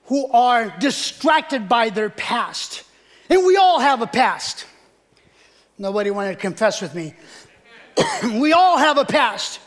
[0.06, 2.84] who are distracted by their past.
[3.28, 4.64] And we all have a past.
[5.76, 7.14] Nobody wanted to confess with me.
[8.40, 9.60] we all have a past.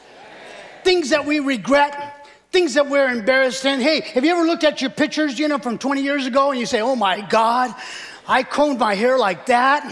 [0.84, 3.80] Things that we regret, things that we're embarrassed in.
[3.80, 6.60] Hey, have you ever looked at your pictures, you know, from 20 years ago and
[6.60, 7.76] you say, oh my God,
[8.28, 9.84] I combed my hair like that?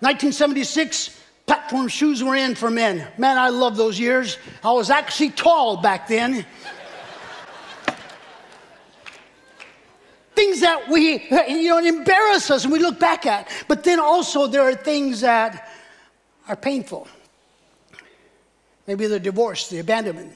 [0.00, 3.06] 1976, platform shoes were in for men.
[3.18, 4.38] Man, I love those years.
[4.62, 6.46] I was actually tall back then.
[10.34, 13.48] things that we, you know, embarrass us and we look back at.
[13.68, 15.68] But then also there are things that
[16.48, 17.06] are painful.
[18.86, 20.32] Maybe the divorce, the abandonment,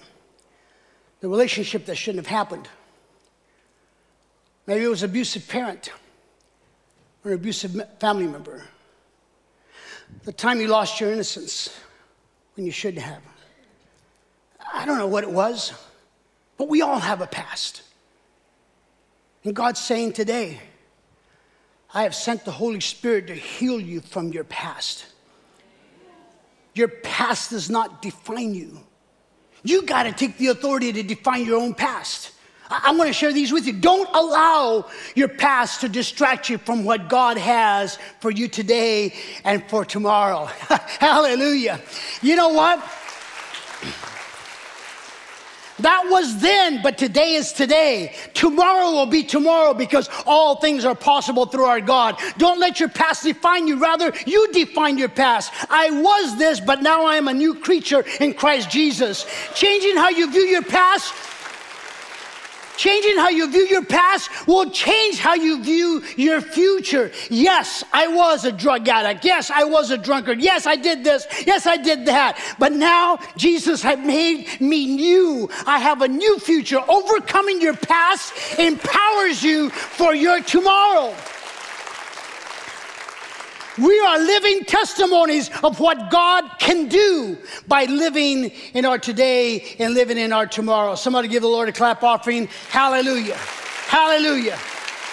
[1.20, 2.68] the relationship that shouldn't have happened.
[4.66, 5.90] Maybe it was abusive parent
[7.24, 8.62] or an abusive family member.
[10.24, 11.78] The time you lost your innocence
[12.56, 13.22] when you shouldn't have.
[14.72, 15.72] I don't know what it was,
[16.56, 17.82] but we all have a past.
[19.44, 20.60] And God's saying today,
[21.94, 25.06] I have sent the Holy Spirit to heal you from your past.
[26.74, 28.80] Your past does not define you.
[29.62, 32.32] You got to take the authority to define your own past.
[32.70, 33.72] I'm going to share these with you.
[33.72, 39.14] Don't allow your past to distract you from what God has for you today
[39.44, 40.46] and for tomorrow.
[40.98, 41.80] Hallelujah.
[42.22, 42.82] You know what?
[45.80, 48.14] That was then, but today is today.
[48.32, 52.18] Tomorrow will be tomorrow because all things are possible through our God.
[52.38, 53.78] Don't let your past define you.
[53.78, 55.52] Rather, you define your past.
[55.68, 59.26] I was this, but now I am a new creature in Christ Jesus.
[59.54, 61.12] Changing how you view your past
[62.76, 67.10] Changing how you view your past will change how you view your future.
[67.30, 69.24] Yes, I was a drug addict.
[69.24, 70.40] Yes, I was a drunkard.
[70.40, 71.26] Yes, I did this.
[71.46, 72.38] Yes, I did that.
[72.58, 75.48] But now Jesus has made me new.
[75.66, 76.80] I have a new future.
[76.88, 81.14] Overcoming your past empowers you for your tomorrow.
[83.78, 87.36] We are living testimonies of what God can do
[87.68, 90.94] by living in our today and living in our tomorrow.
[90.94, 92.48] Somebody give the Lord a clap offering.
[92.70, 93.36] Hallelujah.
[93.36, 94.56] Hallelujah.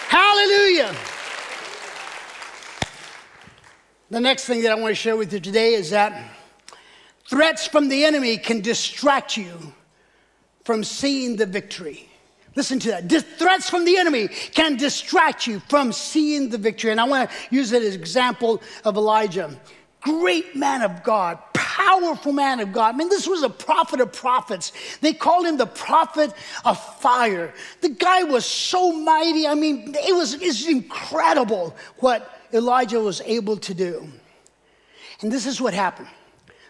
[0.08, 0.96] Hallelujah.
[4.10, 6.32] The next thing that I want to share with you today is that
[7.28, 9.74] threats from the enemy can distract you
[10.64, 12.13] from seeing the victory.
[12.56, 13.08] Listen to that.
[13.08, 16.92] Dis- threats from the enemy can distract you from seeing the victory.
[16.92, 19.58] And I want to use it as an example of Elijah.
[20.02, 22.94] Great man of God, powerful man of God.
[22.94, 24.74] I mean, this was a prophet of prophets.
[25.00, 26.34] They called him the prophet
[26.66, 27.54] of fire.
[27.82, 29.48] The guy was so mighty.
[29.48, 34.08] I mean, it was, it was incredible what Elijah was able to do.
[35.22, 36.10] And this is what happened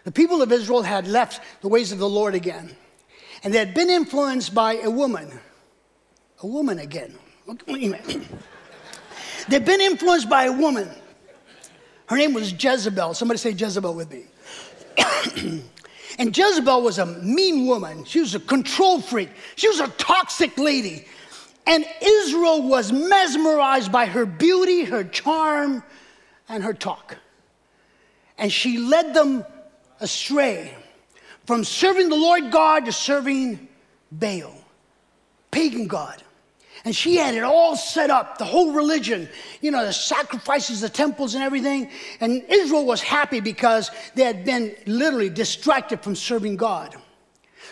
[0.04, 2.76] the people of Israel had left the ways of the Lord again,
[3.42, 5.40] and they had been influenced by a woman
[6.44, 7.14] a woman again.
[9.48, 10.90] They've been influenced by a woman.
[12.06, 13.14] Her name was Jezebel.
[13.14, 14.24] Somebody say Jezebel with me.
[16.18, 18.04] and Jezebel was a mean woman.
[18.04, 19.30] She was a control freak.
[19.56, 21.06] She was a toxic lady.
[21.66, 25.82] And Israel was mesmerized by her beauty, her charm,
[26.50, 27.16] and her talk.
[28.36, 29.46] And she led them
[30.00, 30.76] astray
[31.46, 33.66] from serving the Lord God to serving
[34.12, 34.54] Baal,
[35.50, 36.22] pagan God.
[36.84, 39.28] And she had it all set up, the whole religion,
[39.62, 41.90] you know, the sacrifices, the temples, and everything.
[42.20, 46.94] And Israel was happy because they had been literally distracted from serving God.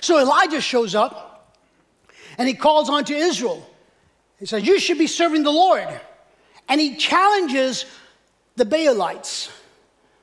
[0.00, 1.58] So Elijah shows up
[2.38, 3.68] and he calls on to Israel.
[4.38, 5.88] He says, You should be serving the Lord.
[6.68, 7.84] And he challenges
[8.56, 9.50] the Baalites,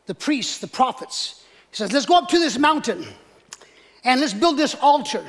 [0.08, 1.46] the priests, the prophets.
[1.70, 3.06] He says, Let's go up to this mountain
[4.04, 5.24] and let's build this altar.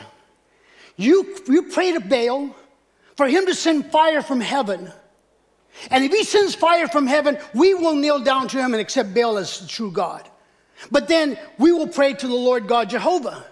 [0.96, 2.54] You, you pray to Baal
[3.20, 4.90] for him to send fire from heaven.
[5.90, 9.12] And if he sends fire from heaven, we will kneel down to him and accept
[9.12, 10.26] Baal as the true God.
[10.90, 13.44] But then we will pray to the Lord God Jehovah.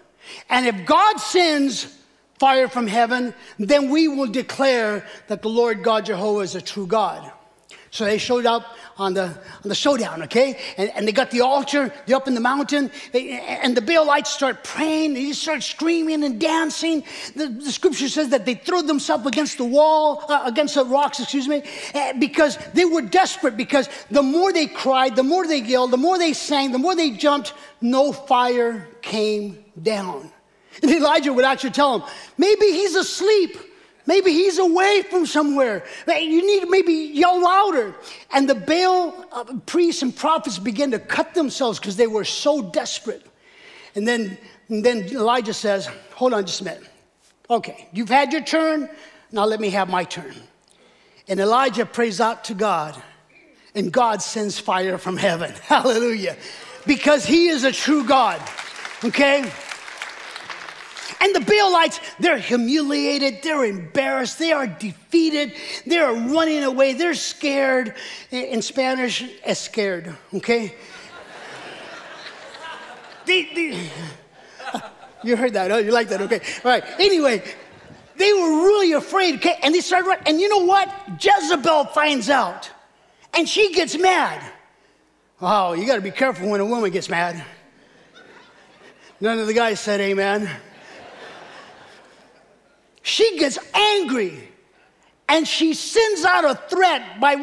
[0.48, 1.98] And if God sends
[2.38, 6.86] fire from heaven, then we will declare that the Lord God Jehovah is a true
[6.86, 7.30] God.
[7.90, 10.58] So they showed up on the, on the showdown, okay?
[10.76, 14.26] And, and they got the altar, they're up in the mountain, they, and the Baalites
[14.26, 17.04] start praying, they start screaming and dancing.
[17.36, 21.20] The, the scripture says that they threw themselves against the wall, uh, against the rocks,
[21.20, 21.62] excuse me,
[21.94, 25.96] uh, because they were desperate, because the more they cried, the more they yelled, the
[25.96, 30.30] more they sang, the more they jumped, no fire came down.
[30.82, 33.56] And Elijah would actually tell them, maybe he's asleep.
[34.08, 35.84] Maybe he's away from somewhere.
[36.06, 37.94] You need to maybe yell louder.
[38.32, 42.62] And the Baal uh, priests and prophets began to cut themselves because they were so
[42.62, 43.26] desperate.
[43.94, 44.38] And then,
[44.70, 46.88] and then Elijah says, Hold on just a minute.
[47.50, 48.88] Okay, you've had your turn.
[49.30, 50.34] Now let me have my turn.
[51.28, 52.96] And Elijah prays out to God,
[53.74, 55.52] and God sends fire from heaven.
[55.64, 56.38] Hallelujah.
[56.86, 58.40] Because he is a true God.
[59.04, 59.52] Okay?
[61.20, 65.52] And the Baalites, they're humiliated, they're embarrassed, they are defeated,
[65.84, 67.94] they're running away, they're scared.
[68.30, 70.74] In Spanish, es scared, okay?
[73.26, 73.90] they, they,
[75.24, 76.40] you heard that, oh, you like that, okay?
[76.64, 77.42] All right, anyway,
[78.16, 79.58] they were really afraid, okay?
[79.62, 80.24] And they started running.
[80.26, 80.92] And you know what?
[81.20, 82.70] Jezebel finds out,
[83.34, 84.42] and she gets mad.
[85.40, 87.44] Oh, you gotta be careful when a woman gets mad.
[89.20, 90.48] None of the guys said amen.
[93.08, 94.38] She gets angry
[95.30, 97.36] and she sends out a threat by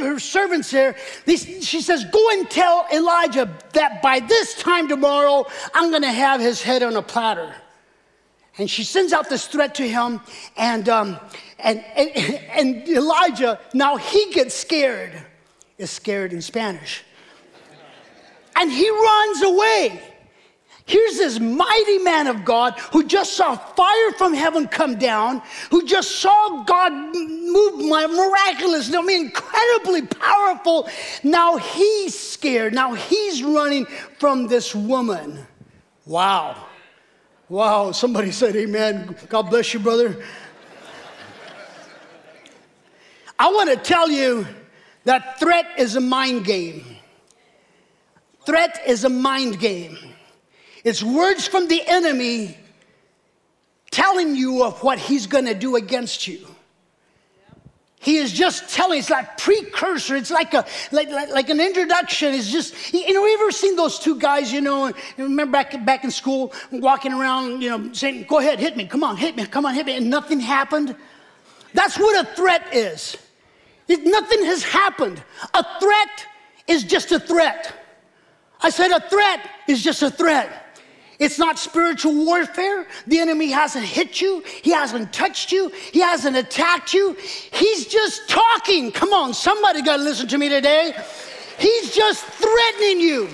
[0.00, 0.96] her servants here.
[1.28, 6.40] She says, Go and tell Elijah that by this time tomorrow, I'm going to have
[6.40, 7.54] his head on a platter.
[8.58, 10.20] And she sends out this threat to him,
[10.56, 11.20] and, um,
[11.60, 12.10] and, and,
[12.56, 15.12] and Elijah, now he gets scared,
[15.78, 17.04] is scared in Spanish.
[18.56, 20.11] And he runs away.
[20.92, 25.40] Here's this mighty man of God who just saw fire from heaven come down,
[25.70, 30.90] who just saw God move my miraculous, I mean, incredibly powerful.
[31.22, 32.74] Now he's scared.
[32.74, 33.86] Now he's running
[34.18, 35.46] from this woman.
[36.04, 36.62] Wow.
[37.48, 37.92] Wow.
[37.92, 39.16] Somebody said, Amen.
[39.30, 40.22] God bless you, brother.
[43.38, 44.46] I want to tell you
[45.04, 46.84] that threat is a mind game.
[48.44, 49.96] Threat is a mind game.
[50.84, 52.56] It's words from the enemy
[53.90, 56.46] telling you of what he's going to do against you.
[58.00, 62.34] He is just telling, it's like precursor, it's like a like, like, like, an introduction.
[62.34, 66.02] It's just, you know, you ever seen those two guys, you know, remember back, back
[66.02, 69.46] in school, walking around, you know, saying, go ahead, hit me, come on, hit me,
[69.46, 70.96] come on, hit me, and nothing happened?
[71.74, 73.16] That's what a threat is.
[73.86, 75.22] It, nothing has happened.
[75.54, 76.26] A threat
[76.66, 77.72] is just a threat.
[78.60, 80.61] I said a threat is just a threat.
[81.22, 82.84] It's not spiritual warfare.
[83.06, 87.16] The enemy hasn't hit you, he hasn't touched you, he hasn't attacked you.
[87.52, 88.90] He's just talking.
[88.90, 90.92] Come on, somebody got to listen to me today.
[91.60, 93.28] He's just threatening you.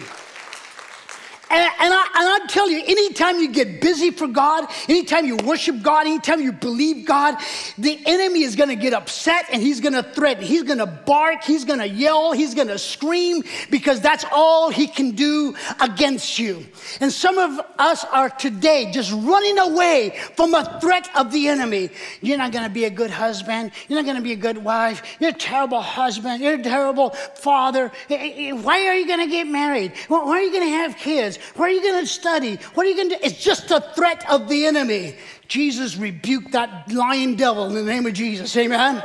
[1.51, 5.37] And, and, I, and I tell you, anytime you get busy for God, anytime you
[5.37, 7.37] worship God, anytime you believe God,
[7.79, 10.45] the enemy is going to get upset and he's going to threaten.
[10.45, 14.71] He's going to bark, he's going to yell, he's going to scream because that's all
[14.71, 16.67] he can do against you.
[17.01, 21.89] And some of us are today just running away from a threat of the enemy.
[22.21, 23.73] You're not going to be a good husband.
[23.89, 25.03] You're not going to be a good wife.
[25.19, 26.43] You're a terrible husband.
[26.43, 27.91] You're a terrible father.
[28.11, 29.93] Eh, eh, eh, why are you going to get married?
[30.09, 31.38] Why are you going to have kids?
[31.57, 32.57] Where are you going to study?
[32.75, 33.21] What are you going to do?
[33.23, 35.17] It's just a threat of the enemy.
[35.49, 38.57] Jesus rebuked that lying devil in the name of Jesus.
[38.57, 39.03] Amen.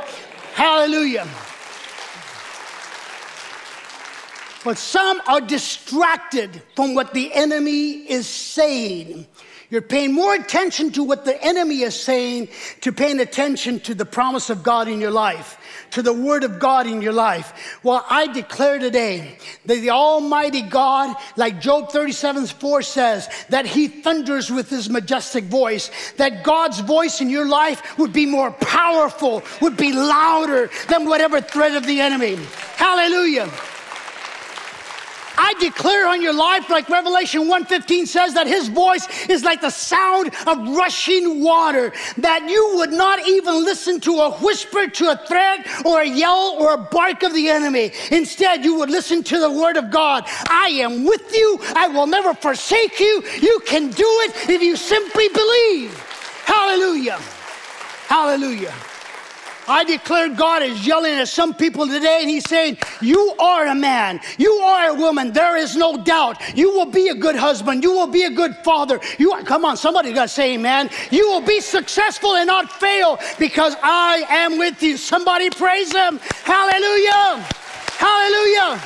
[0.54, 1.26] Hallelujah.
[4.64, 9.26] But some are distracted from what the enemy is saying.
[9.70, 12.48] You're paying more attention to what the enemy is saying
[12.82, 15.58] to paying attention to the promise of God in your life,
[15.94, 17.78] to the word of God in your life.
[17.82, 23.88] Well, I declare today that the Almighty God, like Job 37 4 says, that He
[23.88, 29.42] thunders with His majestic voice, that God's voice in your life would be more powerful,
[29.60, 32.36] would be louder than whatever threat of the enemy.
[32.76, 33.48] Hallelujah.
[35.54, 39.70] I declare on your life, like Revelation 1:15 says, that his voice is like the
[39.70, 45.16] sound of rushing water, that you would not even listen to a whisper, to a
[45.26, 47.92] threat, or a yell, or a bark of the enemy.
[48.10, 50.24] Instead, you would listen to the word of God.
[50.48, 53.22] I am with you, I will never forsake you.
[53.40, 55.92] You can do it if you simply believe.
[56.44, 57.18] Hallelujah.
[58.08, 58.74] Hallelujah.
[59.66, 63.74] I declare God is yelling at some people today and He's saying, You are a
[63.74, 66.56] man, you are a woman, there is no doubt.
[66.56, 69.00] You will be a good husband, you will be a good father.
[69.18, 70.90] You are, come on, somebody got to say amen.
[71.10, 74.96] You will be successful and not fail because I am with you.
[74.96, 76.18] Somebody praise Him.
[76.44, 77.44] Hallelujah.
[77.96, 78.82] Hallelujah.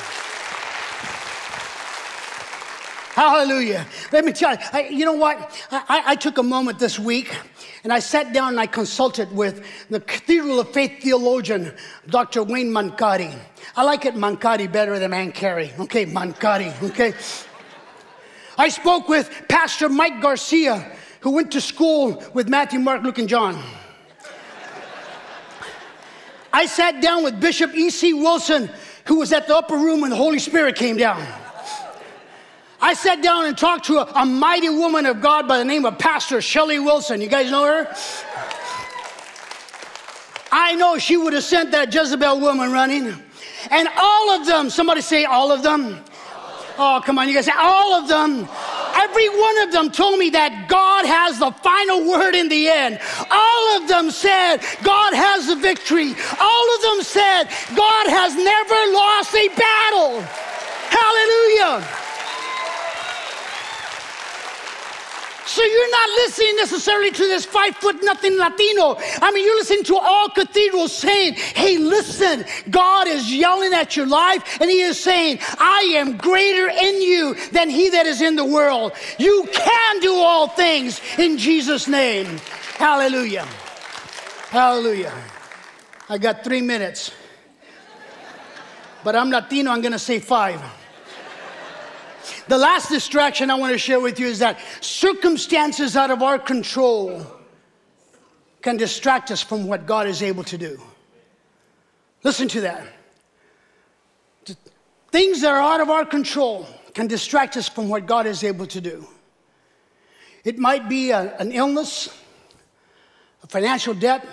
[3.19, 3.85] Hallelujah.
[4.13, 5.37] Let me tell you, I, you know what?
[5.71, 7.35] I, I, I took a moment this week
[7.83, 11.73] and I sat down and I consulted with the Cathedral of Faith theologian,
[12.07, 12.43] Dr.
[12.43, 13.33] Wayne Mancari.
[13.75, 15.77] I like it Mancari better than Mancari.
[15.79, 17.13] Okay, Mancari, okay?
[18.57, 23.29] I spoke with Pastor Mike Garcia, who went to school with Matthew, Mark, Luke, and
[23.29, 23.61] John.
[26.51, 28.13] I sat down with Bishop E.C.
[28.13, 28.69] Wilson,
[29.05, 31.25] who was at the upper room when the Holy Spirit came down.
[32.81, 35.85] I sat down and talked to a, a mighty woman of God by the name
[35.85, 37.19] of Pastor Shelley Wilson.
[37.19, 37.93] You guys know her?
[40.51, 43.13] I know she would have sent that Jezebel woman running.
[43.69, 46.03] And all of them, somebody say all of them.
[46.77, 48.47] Oh, come on, you guys say all of them.
[48.95, 52.99] Every one of them told me that God has the final word in the end.
[53.29, 56.15] All of them said God has the victory.
[56.39, 60.23] All of them said God has never lost a battle.
[60.87, 62.08] Hallelujah.
[65.49, 68.97] So you're not listening necessarily to this five foot nothing Latino.
[69.19, 74.05] I mean, you're listening to all cathedrals saying, hey, listen, God is yelling at your
[74.05, 78.35] life and He is saying, I am greater in you than He that is in
[78.35, 78.91] the world.
[79.17, 82.27] You can do all things in Jesus' name.
[82.75, 83.47] Hallelujah.
[84.49, 85.13] Hallelujah.
[86.09, 87.11] I got three minutes.
[89.03, 90.61] But I'm Latino, I'm going to say five.
[92.47, 96.39] The last distraction I want to share with you is that circumstances out of our
[96.39, 97.25] control
[98.61, 100.81] can distract us from what God is able to do.
[102.23, 102.85] Listen to that.
[105.11, 108.67] Things that are out of our control can distract us from what God is able
[108.67, 109.07] to do.
[110.43, 112.09] It might be a, an illness,
[113.43, 114.25] a financial debt,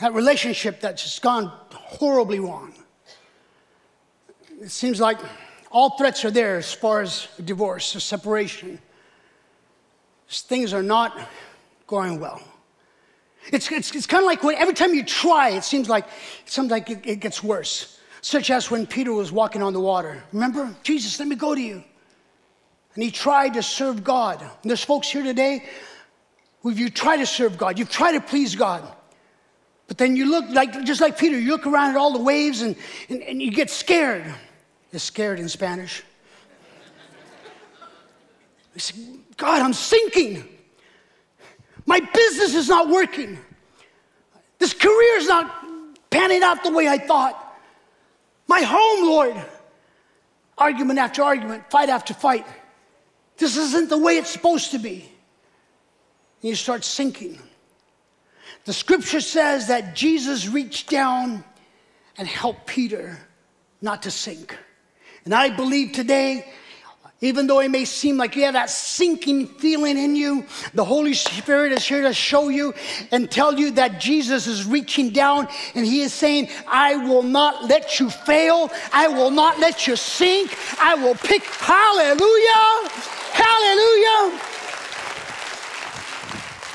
[0.00, 2.72] that relationship that's just gone horribly wrong.
[4.60, 5.18] It seems like
[5.70, 8.78] all threats are there as far as divorce or separation.
[10.28, 11.28] Things are not
[11.86, 12.42] going well.
[13.52, 16.50] It's, it's, it's kind of like when every time you try, it seems like, it
[16.50, 17.98] seems like it, it gets worse.
[18.20, 20.22] Such as when Peter was walking on the water.
[20.32, 20.74] Remember?
[20.82, 21.82] Jesus, let me go to you.
[22.94, 24.42] And he tried to serve God.
[24.42, 25.64] And there's folks here today
[26.62, 28.86] who you try to serve God, you've tried to please God.
[29.86, 32.62] But then you look like, just like Peter, you look around at all the waves
[32.62, 32.76] and,
[33.08, 34.24] and, and you get scared
[34.92, 36.02] is scared in Spanish.
[38.74, 38.96] I said,
[39.36, 40.46] God, I'm sinking.
[41.86, 43.38] My business is not working.
[44.58, 45.64] This career is not
[46.10, 47.58] panning out the way I thought.
[48.46, 49.42] My home, Lord.
[50.58, 52.46] Argument after argument, fight after fight.
[53.38, 55.10] This isn't the way it's supposed to be.
[56.42, 57.38] And you start sinking.
[58.66, 61.42] The scripture says that Jesus reached down
[62.18, 63.18] and helped Peter
[63.80, 64.58] not to sink.
[65.24, 66.46] And I believe today,
[67.22, 71.12] even though it may seem like you have that sinking feeling in you, the Holy
[71.12, 72.72] Spirit is here to show you
[73.12, 77.66] and tell you that Jesus is reaching down and He is saying, I will not
[77.66, 78.70] let you fail.
[78.92, 80.56] I will not let you sink.
[80.80, 81.44] I will pick.
[81.44, 82.88] Hallelujah!
[83.32, 84.40] Hallelujah!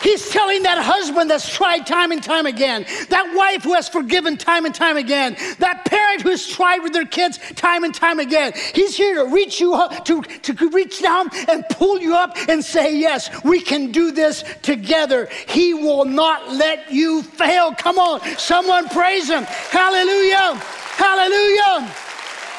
[0.06, 4.38] He's telling that husband that's tried time and time again, that wife who has forgiven
[4.38, 8.54] time and time again, that parent who's tried with their kids time and time again.
[8.76, 12.64] He's here to reach you up, to, to reach down and pull you up and
[12.64, 15.28] say, Yes, we can do this together.
[15.48, 17.74] He will not let you fail.
[17.74, 19.44] Come on, someone praise him.
[19.44, 20.54] Hallelujah!
[20.98, 21.92] Hallelujah!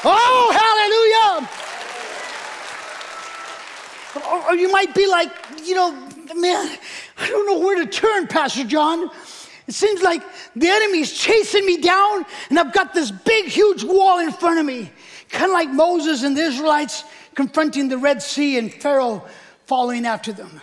[0.03, 1.49] Oh, hallelujah!
[4.25, 5.31] or, or you might be like,
[5.63, 5.91] you know,
[6.35, 6.77] man,
[7.19, 9.09] I don't know where to turn, Pastor John.
[9.67, 10.23] It seems like
[10.55, 14.65] the enemy's chasing me down, and I've got this big, huge wall in front of
[14.65, 14.91] me.
[15.29, 17.03] Kind of like Moses and the Israelites
[17.35, 19.25] confronting the Red Sea and Pharaoh
[19.65, 20.61] following after them.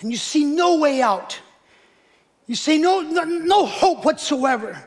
[0.00, 1.40] And you see no way out.
[2.46, 4.86] You see no, no, no hope whatsoever.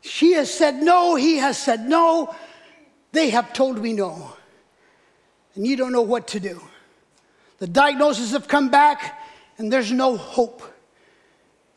[0.00, 2.34] She has said no, he has said no,
[3.12, 4.32] they have told me no.
[5.54, 6.60] And you don't know what to do.
[7.58, 9.20] The diagnoses have come back,
[9.58, 10.62] and there's no hope.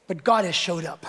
[0.07, 1.05] But God has showed up.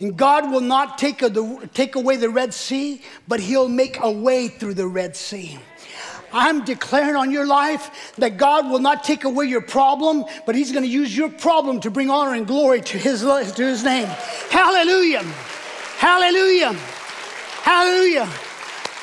[0.00, 3.98] And God will not take, a, the, take away the Red Sea, but He'll make
[4.00, 5.58] a way through the Red Sea.
[6.32, 10.72] I'm declaring on your life that God will not take away your problem, but He's
[10.72, 14.06] going to use your problem to bring honor and glory to His, to his name.
[14.48, 15.22] Hallelujah.
[15.98, 16.72] Hallelujah.
[17.62, 18.28] Hallelujah.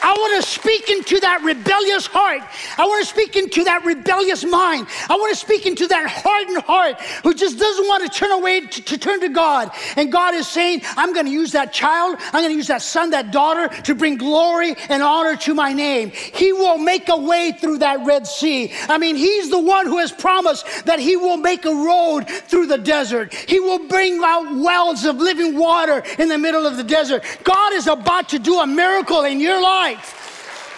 [0.01, 2.41] I want to speak into that rebellious heart.
[2.77, 4.87] I want to speak into that rebellious mind.
[5.09, 8.61] I want to speak into that hardened heart who just doesn't want to turn away
[8.61, 9.71] to, to turn to God.
[9.95, 12.81] And God is saying, I'm going to use that child, I'm going to use that
[12.81, 16.11] son, that daughter to bring glory and honor to my name.
[16.11, 18.73] He will make a way through that Red Sea.
[18.87, 22.67] I mean, He's the one who has promised that He will make a road through
[22.67, 23.33] the desert.
[23.33, 27.23] He will bring out wells of living water in the middle of the desert.
[27.43, 29.87] God is about to do a miracle in your life.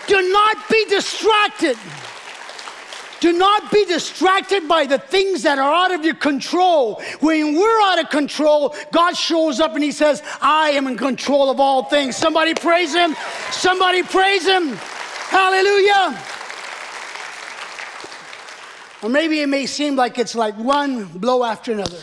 [0.08, 1.78] Do not be distracted.
[3.20, 7.02] Do not be distracted by the things that are out of your control.
[7.20, 11.52] When we're out of control, God shows up and He says, I am in control
[11.52, 12.16] of all things.
[12.16, 13.16] Somebody praise Him.
[13.52, 14.70] Somebody praise Him.
[15.30, 16.18] Hallelujah.
[19.02, 22.00] Or maybe it may seem like it's like one blow after another,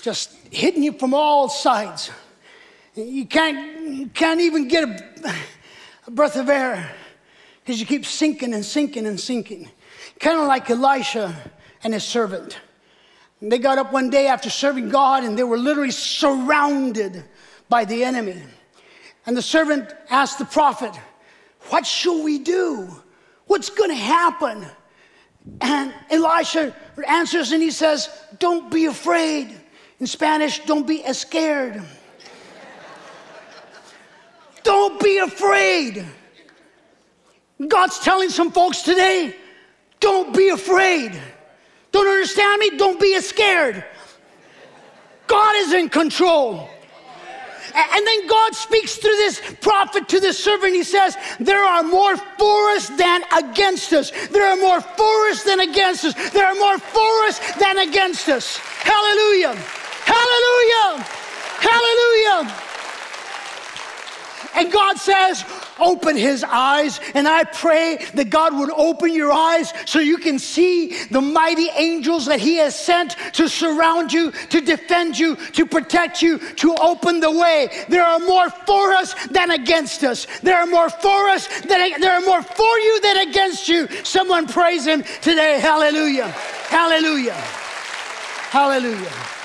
[0.00, 2.10] just hitting you from all sides.
[2.94, 5.34] You can't, you can't even get a,
[6.08, 6.90] a breath of air
[7.60, 9.70] because you keep sinking and sinking and sinking.
[10.18, 11.36] Kind of like Elisha
[11.84, 12.58] and his servant.
[13.42, 17.24] And they got up one day after serving God and they were literally surrounded
[17.68, 18.40] by the enemy.
[19.26, 20.98] And the servant asked the prophet,
[21.68, 22.88] What shall we do?
[23.46, 24.66] What's going to happen?
[25.60, 26.74] And Elisha
[27.06, 29.54] answers and he says, Don't be afraid.
[30.00, 31.82] In Spanish, don't be scared.
[34.68, 36.04] Don't be afraid.
[37.68, 39.34] God's telling some folks today,
[39.98, 41.18] don't be afraid.
[41.90, 42.76] Don't understand me?
[42.76, 43.82] Don't be scared.
[45.26, 46.68] God is in control.
[47.74, 50.74] And then God speaks through this prophet to this servant.
[50.74, 54.10] He says, There are more for us than against us.
[54.28, 56.30] There are more for us than against us.
[56.32, 58.58] There are more for us than against us.
[58.58, 59.54] Hallelujah.
[60.04, 61.06] Hallelujah.
[61.58, 62.67] Hallelujah.
[64.54, 65.44] And God says,
[65.78, 67.00] open his eyes.
[67.14, 71.68] And I pray that God would open your eyes so you can see the mighty
[71.70, 76.74] angels that he has sent to surround you, to defend you, to protect you, to
[76.80, 77.68] open the way.
[77.88, 80.26] There are more for us than against us.
[80.40, 83.88] There are more for us than there are more for you than against you.
[84.04, 85.60] Someone praise him today.
[85.60, 86.28] Hallelujah.
[86.28, 87.34] Hallelujah.
[88.50, 89.37] Hallelujah.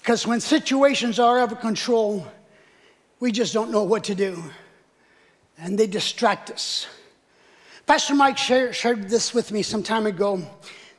[0.00, 2.26] Because when situations are out of control,
[3.20, 4.42] we just don't know what to do.
[5.58, 6.86] And they distract us.
[7.86, 10.42] Pastor Mike shared, shared this with me some time ago.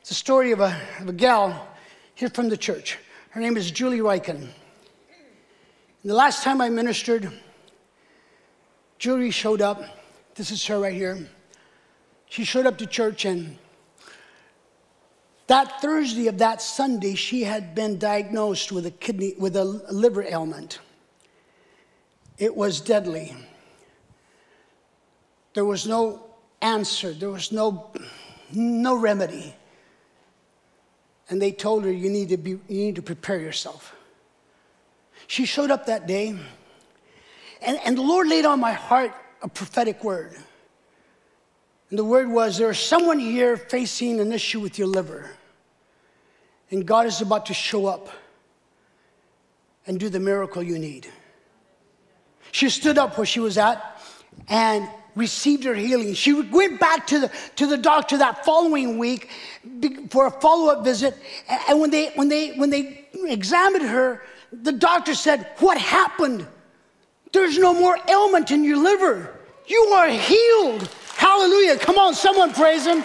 [0.00, 1.68] It's a story of a, of a gal
[2.14, 2.98] here from the church.
[3.30, 4.36] Her name is Julie Riken.
[4.36, 4.50] And
[6.04, 7.32] the last time I ministered,
[8.98, 9.82] Julie showed up.
[10.34, 11.28] This is her right here.
[12.26, 13.58] She showed up to church, and
[15.46, 20.22] that Thursday of that Sunday, she had been diagnosed with a kidney, with a liver
[20.22, 20.78] ailment.
[22.38, 23.34] It was deadly.
[25.54, 26.24] There was no
[26.60, 27.12] answer.
[27.12, 27.90] There was no,
[28.52, 29.54] no remedy.
[31.28, 33.94] And they told her, you need, to be, you need to prepare yourself.
[35.26, 36.36] She showed up that day,
[37.60, 40.36] and, and the Lord laid on my heart a prophetic word.
[41.92, 45.28] And the word was there's someone here facing an issue with your liver,
[46.70, 48.08] and God is about to show up
[49.86, 51.06] and do the miracle you need.
[52.50, 54.00] She stood up where she was at
[54.48, 56.14] and received her healing.
[56.14, 59.28] She went back to the, to the doctor that following week
[60.08, 61.14] for a follow-up visit.
[61.68, 66.46] And when they, when, they, when they examined her, the doctor said, what happened?
[67.32, 69.38] There's no more ailment in your liver.
[69.66, 70.88] You are healed.
[71.32, 71.78] Hallelujah.
[71.78, 73.02] Come on, someone praise him.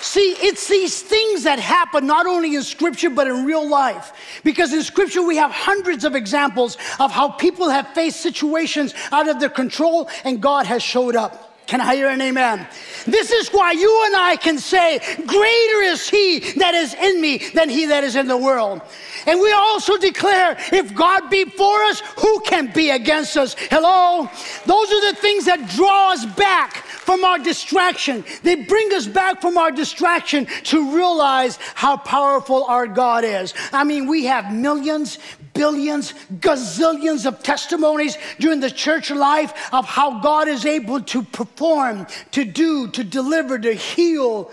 [0.00, 4.40] See, it's these things that happen not only in scripture but in real life.
[4.42, 9.28] Because in scripture we have hundreds of examples of how people have faced situations out
[9.28, 11.55] of their control and God has showed up.
[11.66, 12.66] Can I hear an amen?
[13.06, 17.38] This is why you and I can say, Greater is he that is in me
[17.54, 18.82] than he that is in the world.
[19.26, 23.56] And we also declare, if God be for us, who can be against us?
[23.58, 24.30] Hello?
[24.64, 28.24] Those are the things that draw us back from our distraction.
[28.44, 33.54] They bring us back from our distraction to realize how powerful our God is.
[33.72, 35.18] I mean, we have millions,
[35.56, 42.06] billions, gazillions of testimonies during the church life of how God is able to perform,
[42.32, 44.50] to do, to deliver, to heal,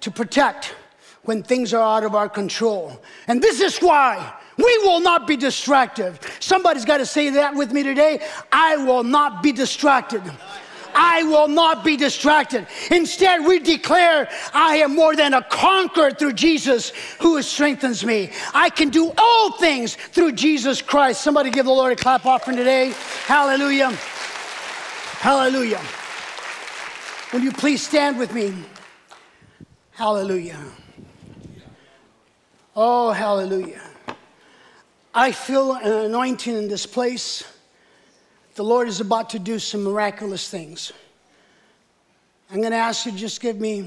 [0.00, 0.74] to protect
[1.22, 3.00] when things are out of our control.
[3.26, 6.18] And this is why we will not be distracted.
[6.40, 8.20] Somebody's got to say that with me today.
[8.50, 10.22] I will not be distracted.
[10.98, 12.66] I will not be distracted.
[12.90, 18.30] Instead, we declare, I am more than a conqueror through Jesus who strengthens me.
[18.54, 21.20] I can do all things through Jesus Christ.
[21.20, 22.94] Somebody give the Lord a clap offering today.
[23.26, 23.90] Hallelujah.
[25.20, 25.82] Hallelujah.
[27.32, 28.54] Will you please stand with me?
[29.92, 30.62] Hallelujah.
[32.74, 33.82] Oh, hallelujah.
[35.14, 37.44] I feel an anointing in this place.
[38.56, 40.90] The Lord is about to do some miraculous things.
[42.50, 43.82] I'm going to ask you to just give me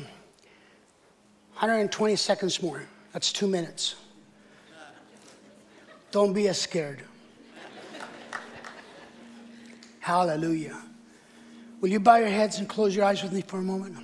[1.53, 2.83] 120 seconds more.
[3.11, 3.95] That's two minutes.
[6.11, 7.01] Don't be as scared.
[10.01, 10.77] Hallelujah.
[11.81, 13.97] Will you bow your heads and close your eyes with me for a moment?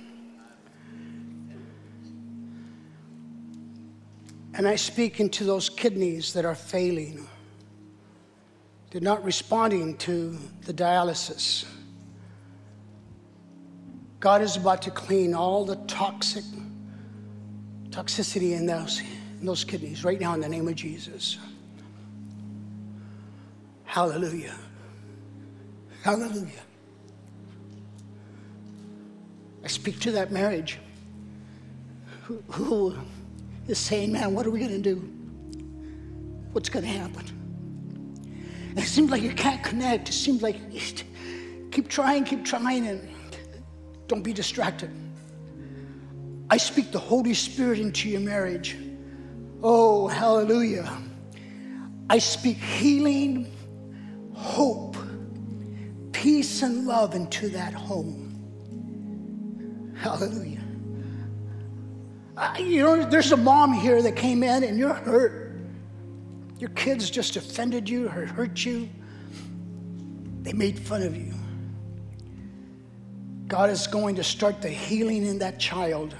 [4.54, 7.28] And I speak into those kidneys that are failing,
[8.90, 11.64] they're not responding to the dialysis.
[14.20, 16.44] God is about to clean all the toxic
[17.90, 19.00] toxicity in those,
[19.40, 21.38] in those kidneys right now in the name of Jesus.
[23.84, 24.54] Hallelujah.
[26.02, 26.62] Hallelujah.
[29.64, 30.78] I speak to that marriage
[32.22, 32.96] who, who
[33.66, 34.96] is saying, Man, what are we going to do?
[36.52, 37.35] What's going to happen?
[38.76, 40.10] And it seems like you can't connect.
[40.10, 40.56] It seems like
[41.72, 43.08] keep trying, keep trying, and
[44.06, 44.90] don't be distracted.
[46.50, 48.76] I speak the Holy Spirit into your marriage.
[49.62, 50.94] Oh, hallelujah.
[52.10, 53.50] I speak healing,
[54.34, 54.98] hope,
[56.12, 58.24] peace, and love into that home.
[59.96, 60.60] Hallelujah.
[62.36, 65.45] Uh, you know, there's a mom here that came in and you're hurt.
[66.58, 68.88] Your kids just offended you or hurt you.
[70.42, 71.34] They made fun of you.
[73.46, 76.16] God is going to start the healing in that child.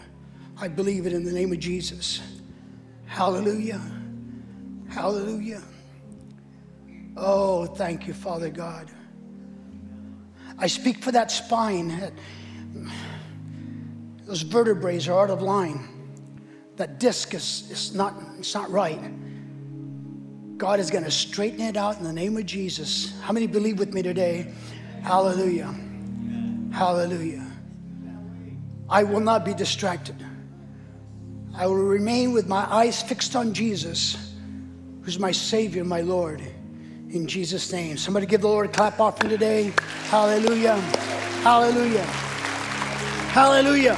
[0.59, 2.21] I believe it in the name of Jesus.
[3.07, 3.81] Hallelujah.
[4.89, 5.63] Hallelujah.
[7.17, 8.91] Oh, thank you, Father God.
[10.59, 12.13] I speak for that spine.
[14.25, 15.89] Those vertebrae are out of line.
[16.77, 19.01] That disc is, is not, it's not right.
[20.57, 23.19] God is going to straighten it out in the name of Jesus.
[23.21, 24.53] How many believe with me today?
[25.03, 25.75] Hallelujah.
[26.73, 27.47] Hallelujah.
[28.89, 30.17] I will not be distracted.
[31.55, 34.35] I will remain with my eyes fixed on Jesus,
[35.03, 36.41] who's my Savior, my Lord.
[37.11, 37.97] In Jesus' name.
[37.97, 39.73] Somebody give the Lord a clap offering today.
[40.09, 40.77] Hallelujah.
[41.43, 42.03] Hallelujah.
[43.33, 43.97] Hallelujah.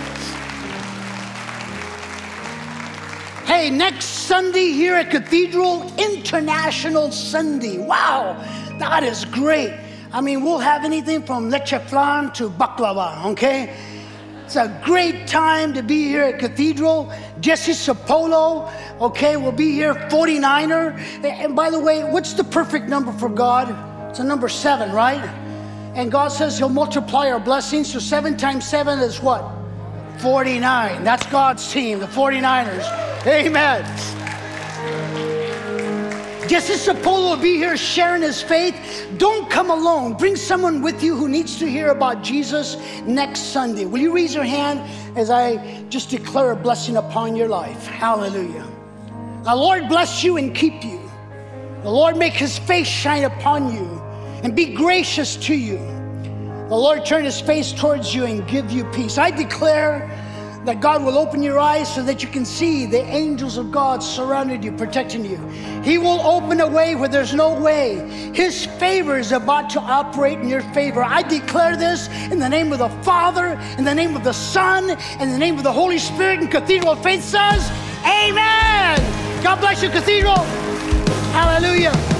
[3.48, 7.78] Hey, next Sunday here at Cathedral, International Sunday.
[7.78, 8.34] Wow,
[8.78, 9.72] that is great.
[10.12, 13.74] I mean, we'll have anything from leche flan to baklava, okay?
[14.44, 17.10] It's a great time to be here at Cathedral.
[17.40, 18.70] Jesse Sapolu,
[19.00, 21.24] okay, will be here, 49er.
[21.24, 23.70] And by the way, what's the perfect number for God?
[24.10, 25.24] It's a number seven, right?
[25.94, 27.90] And God says He'll multiply our blessings.
[27.90, 29.42] So seven times seven is what?
[30.18, 31.02] 49.
[31.02, 33.07] That's God's team, the 49ers.
[33.28, 33.84] Amen.
[36.48, 38.74] Jesse Sapolu will be here sharing his faith.
[39.18, 40.14] Don't come alone.
[40.14, 43.84] Bring someone with you who needs to hear about Jesus next Sunday.
[43.84, 44.80] Will you raise your hand
[45.14, 47.86] as I just declare a blessing upon your life?
[47.86, 48.66] Hallelujah.
[49.44, 50.98] The Lord bless you and keep you.
[51.82, 53.84] The Lord make his face shine upon you
[54.42, 55.76] and be gracious to you.
[55.76, 59.18] The Lord turn his face towards you and give you peace.
[59.18, 60.10] I declare
[60.64, 64.02] that God will open your eyes so that you can see the angels of God
[64.02, 65.38] surrounded you, protecting you.
[65.82, 67.96] He will open a way where there's no way.
[68.34, 71.02] His favor is about to operate in your favor.
[71.02, 74.90] I declare this in the name of the Father, in the name of the Son,
[75.20, 76.40] in the name of the Holy Spirit.
[76.40, 77.70] And Cathedral of Faith says,
[78.04, 79.42] Amen.
[79.42, 80.36] God bless you, Cathedral.
[81.32, 82.17] Hallelujah.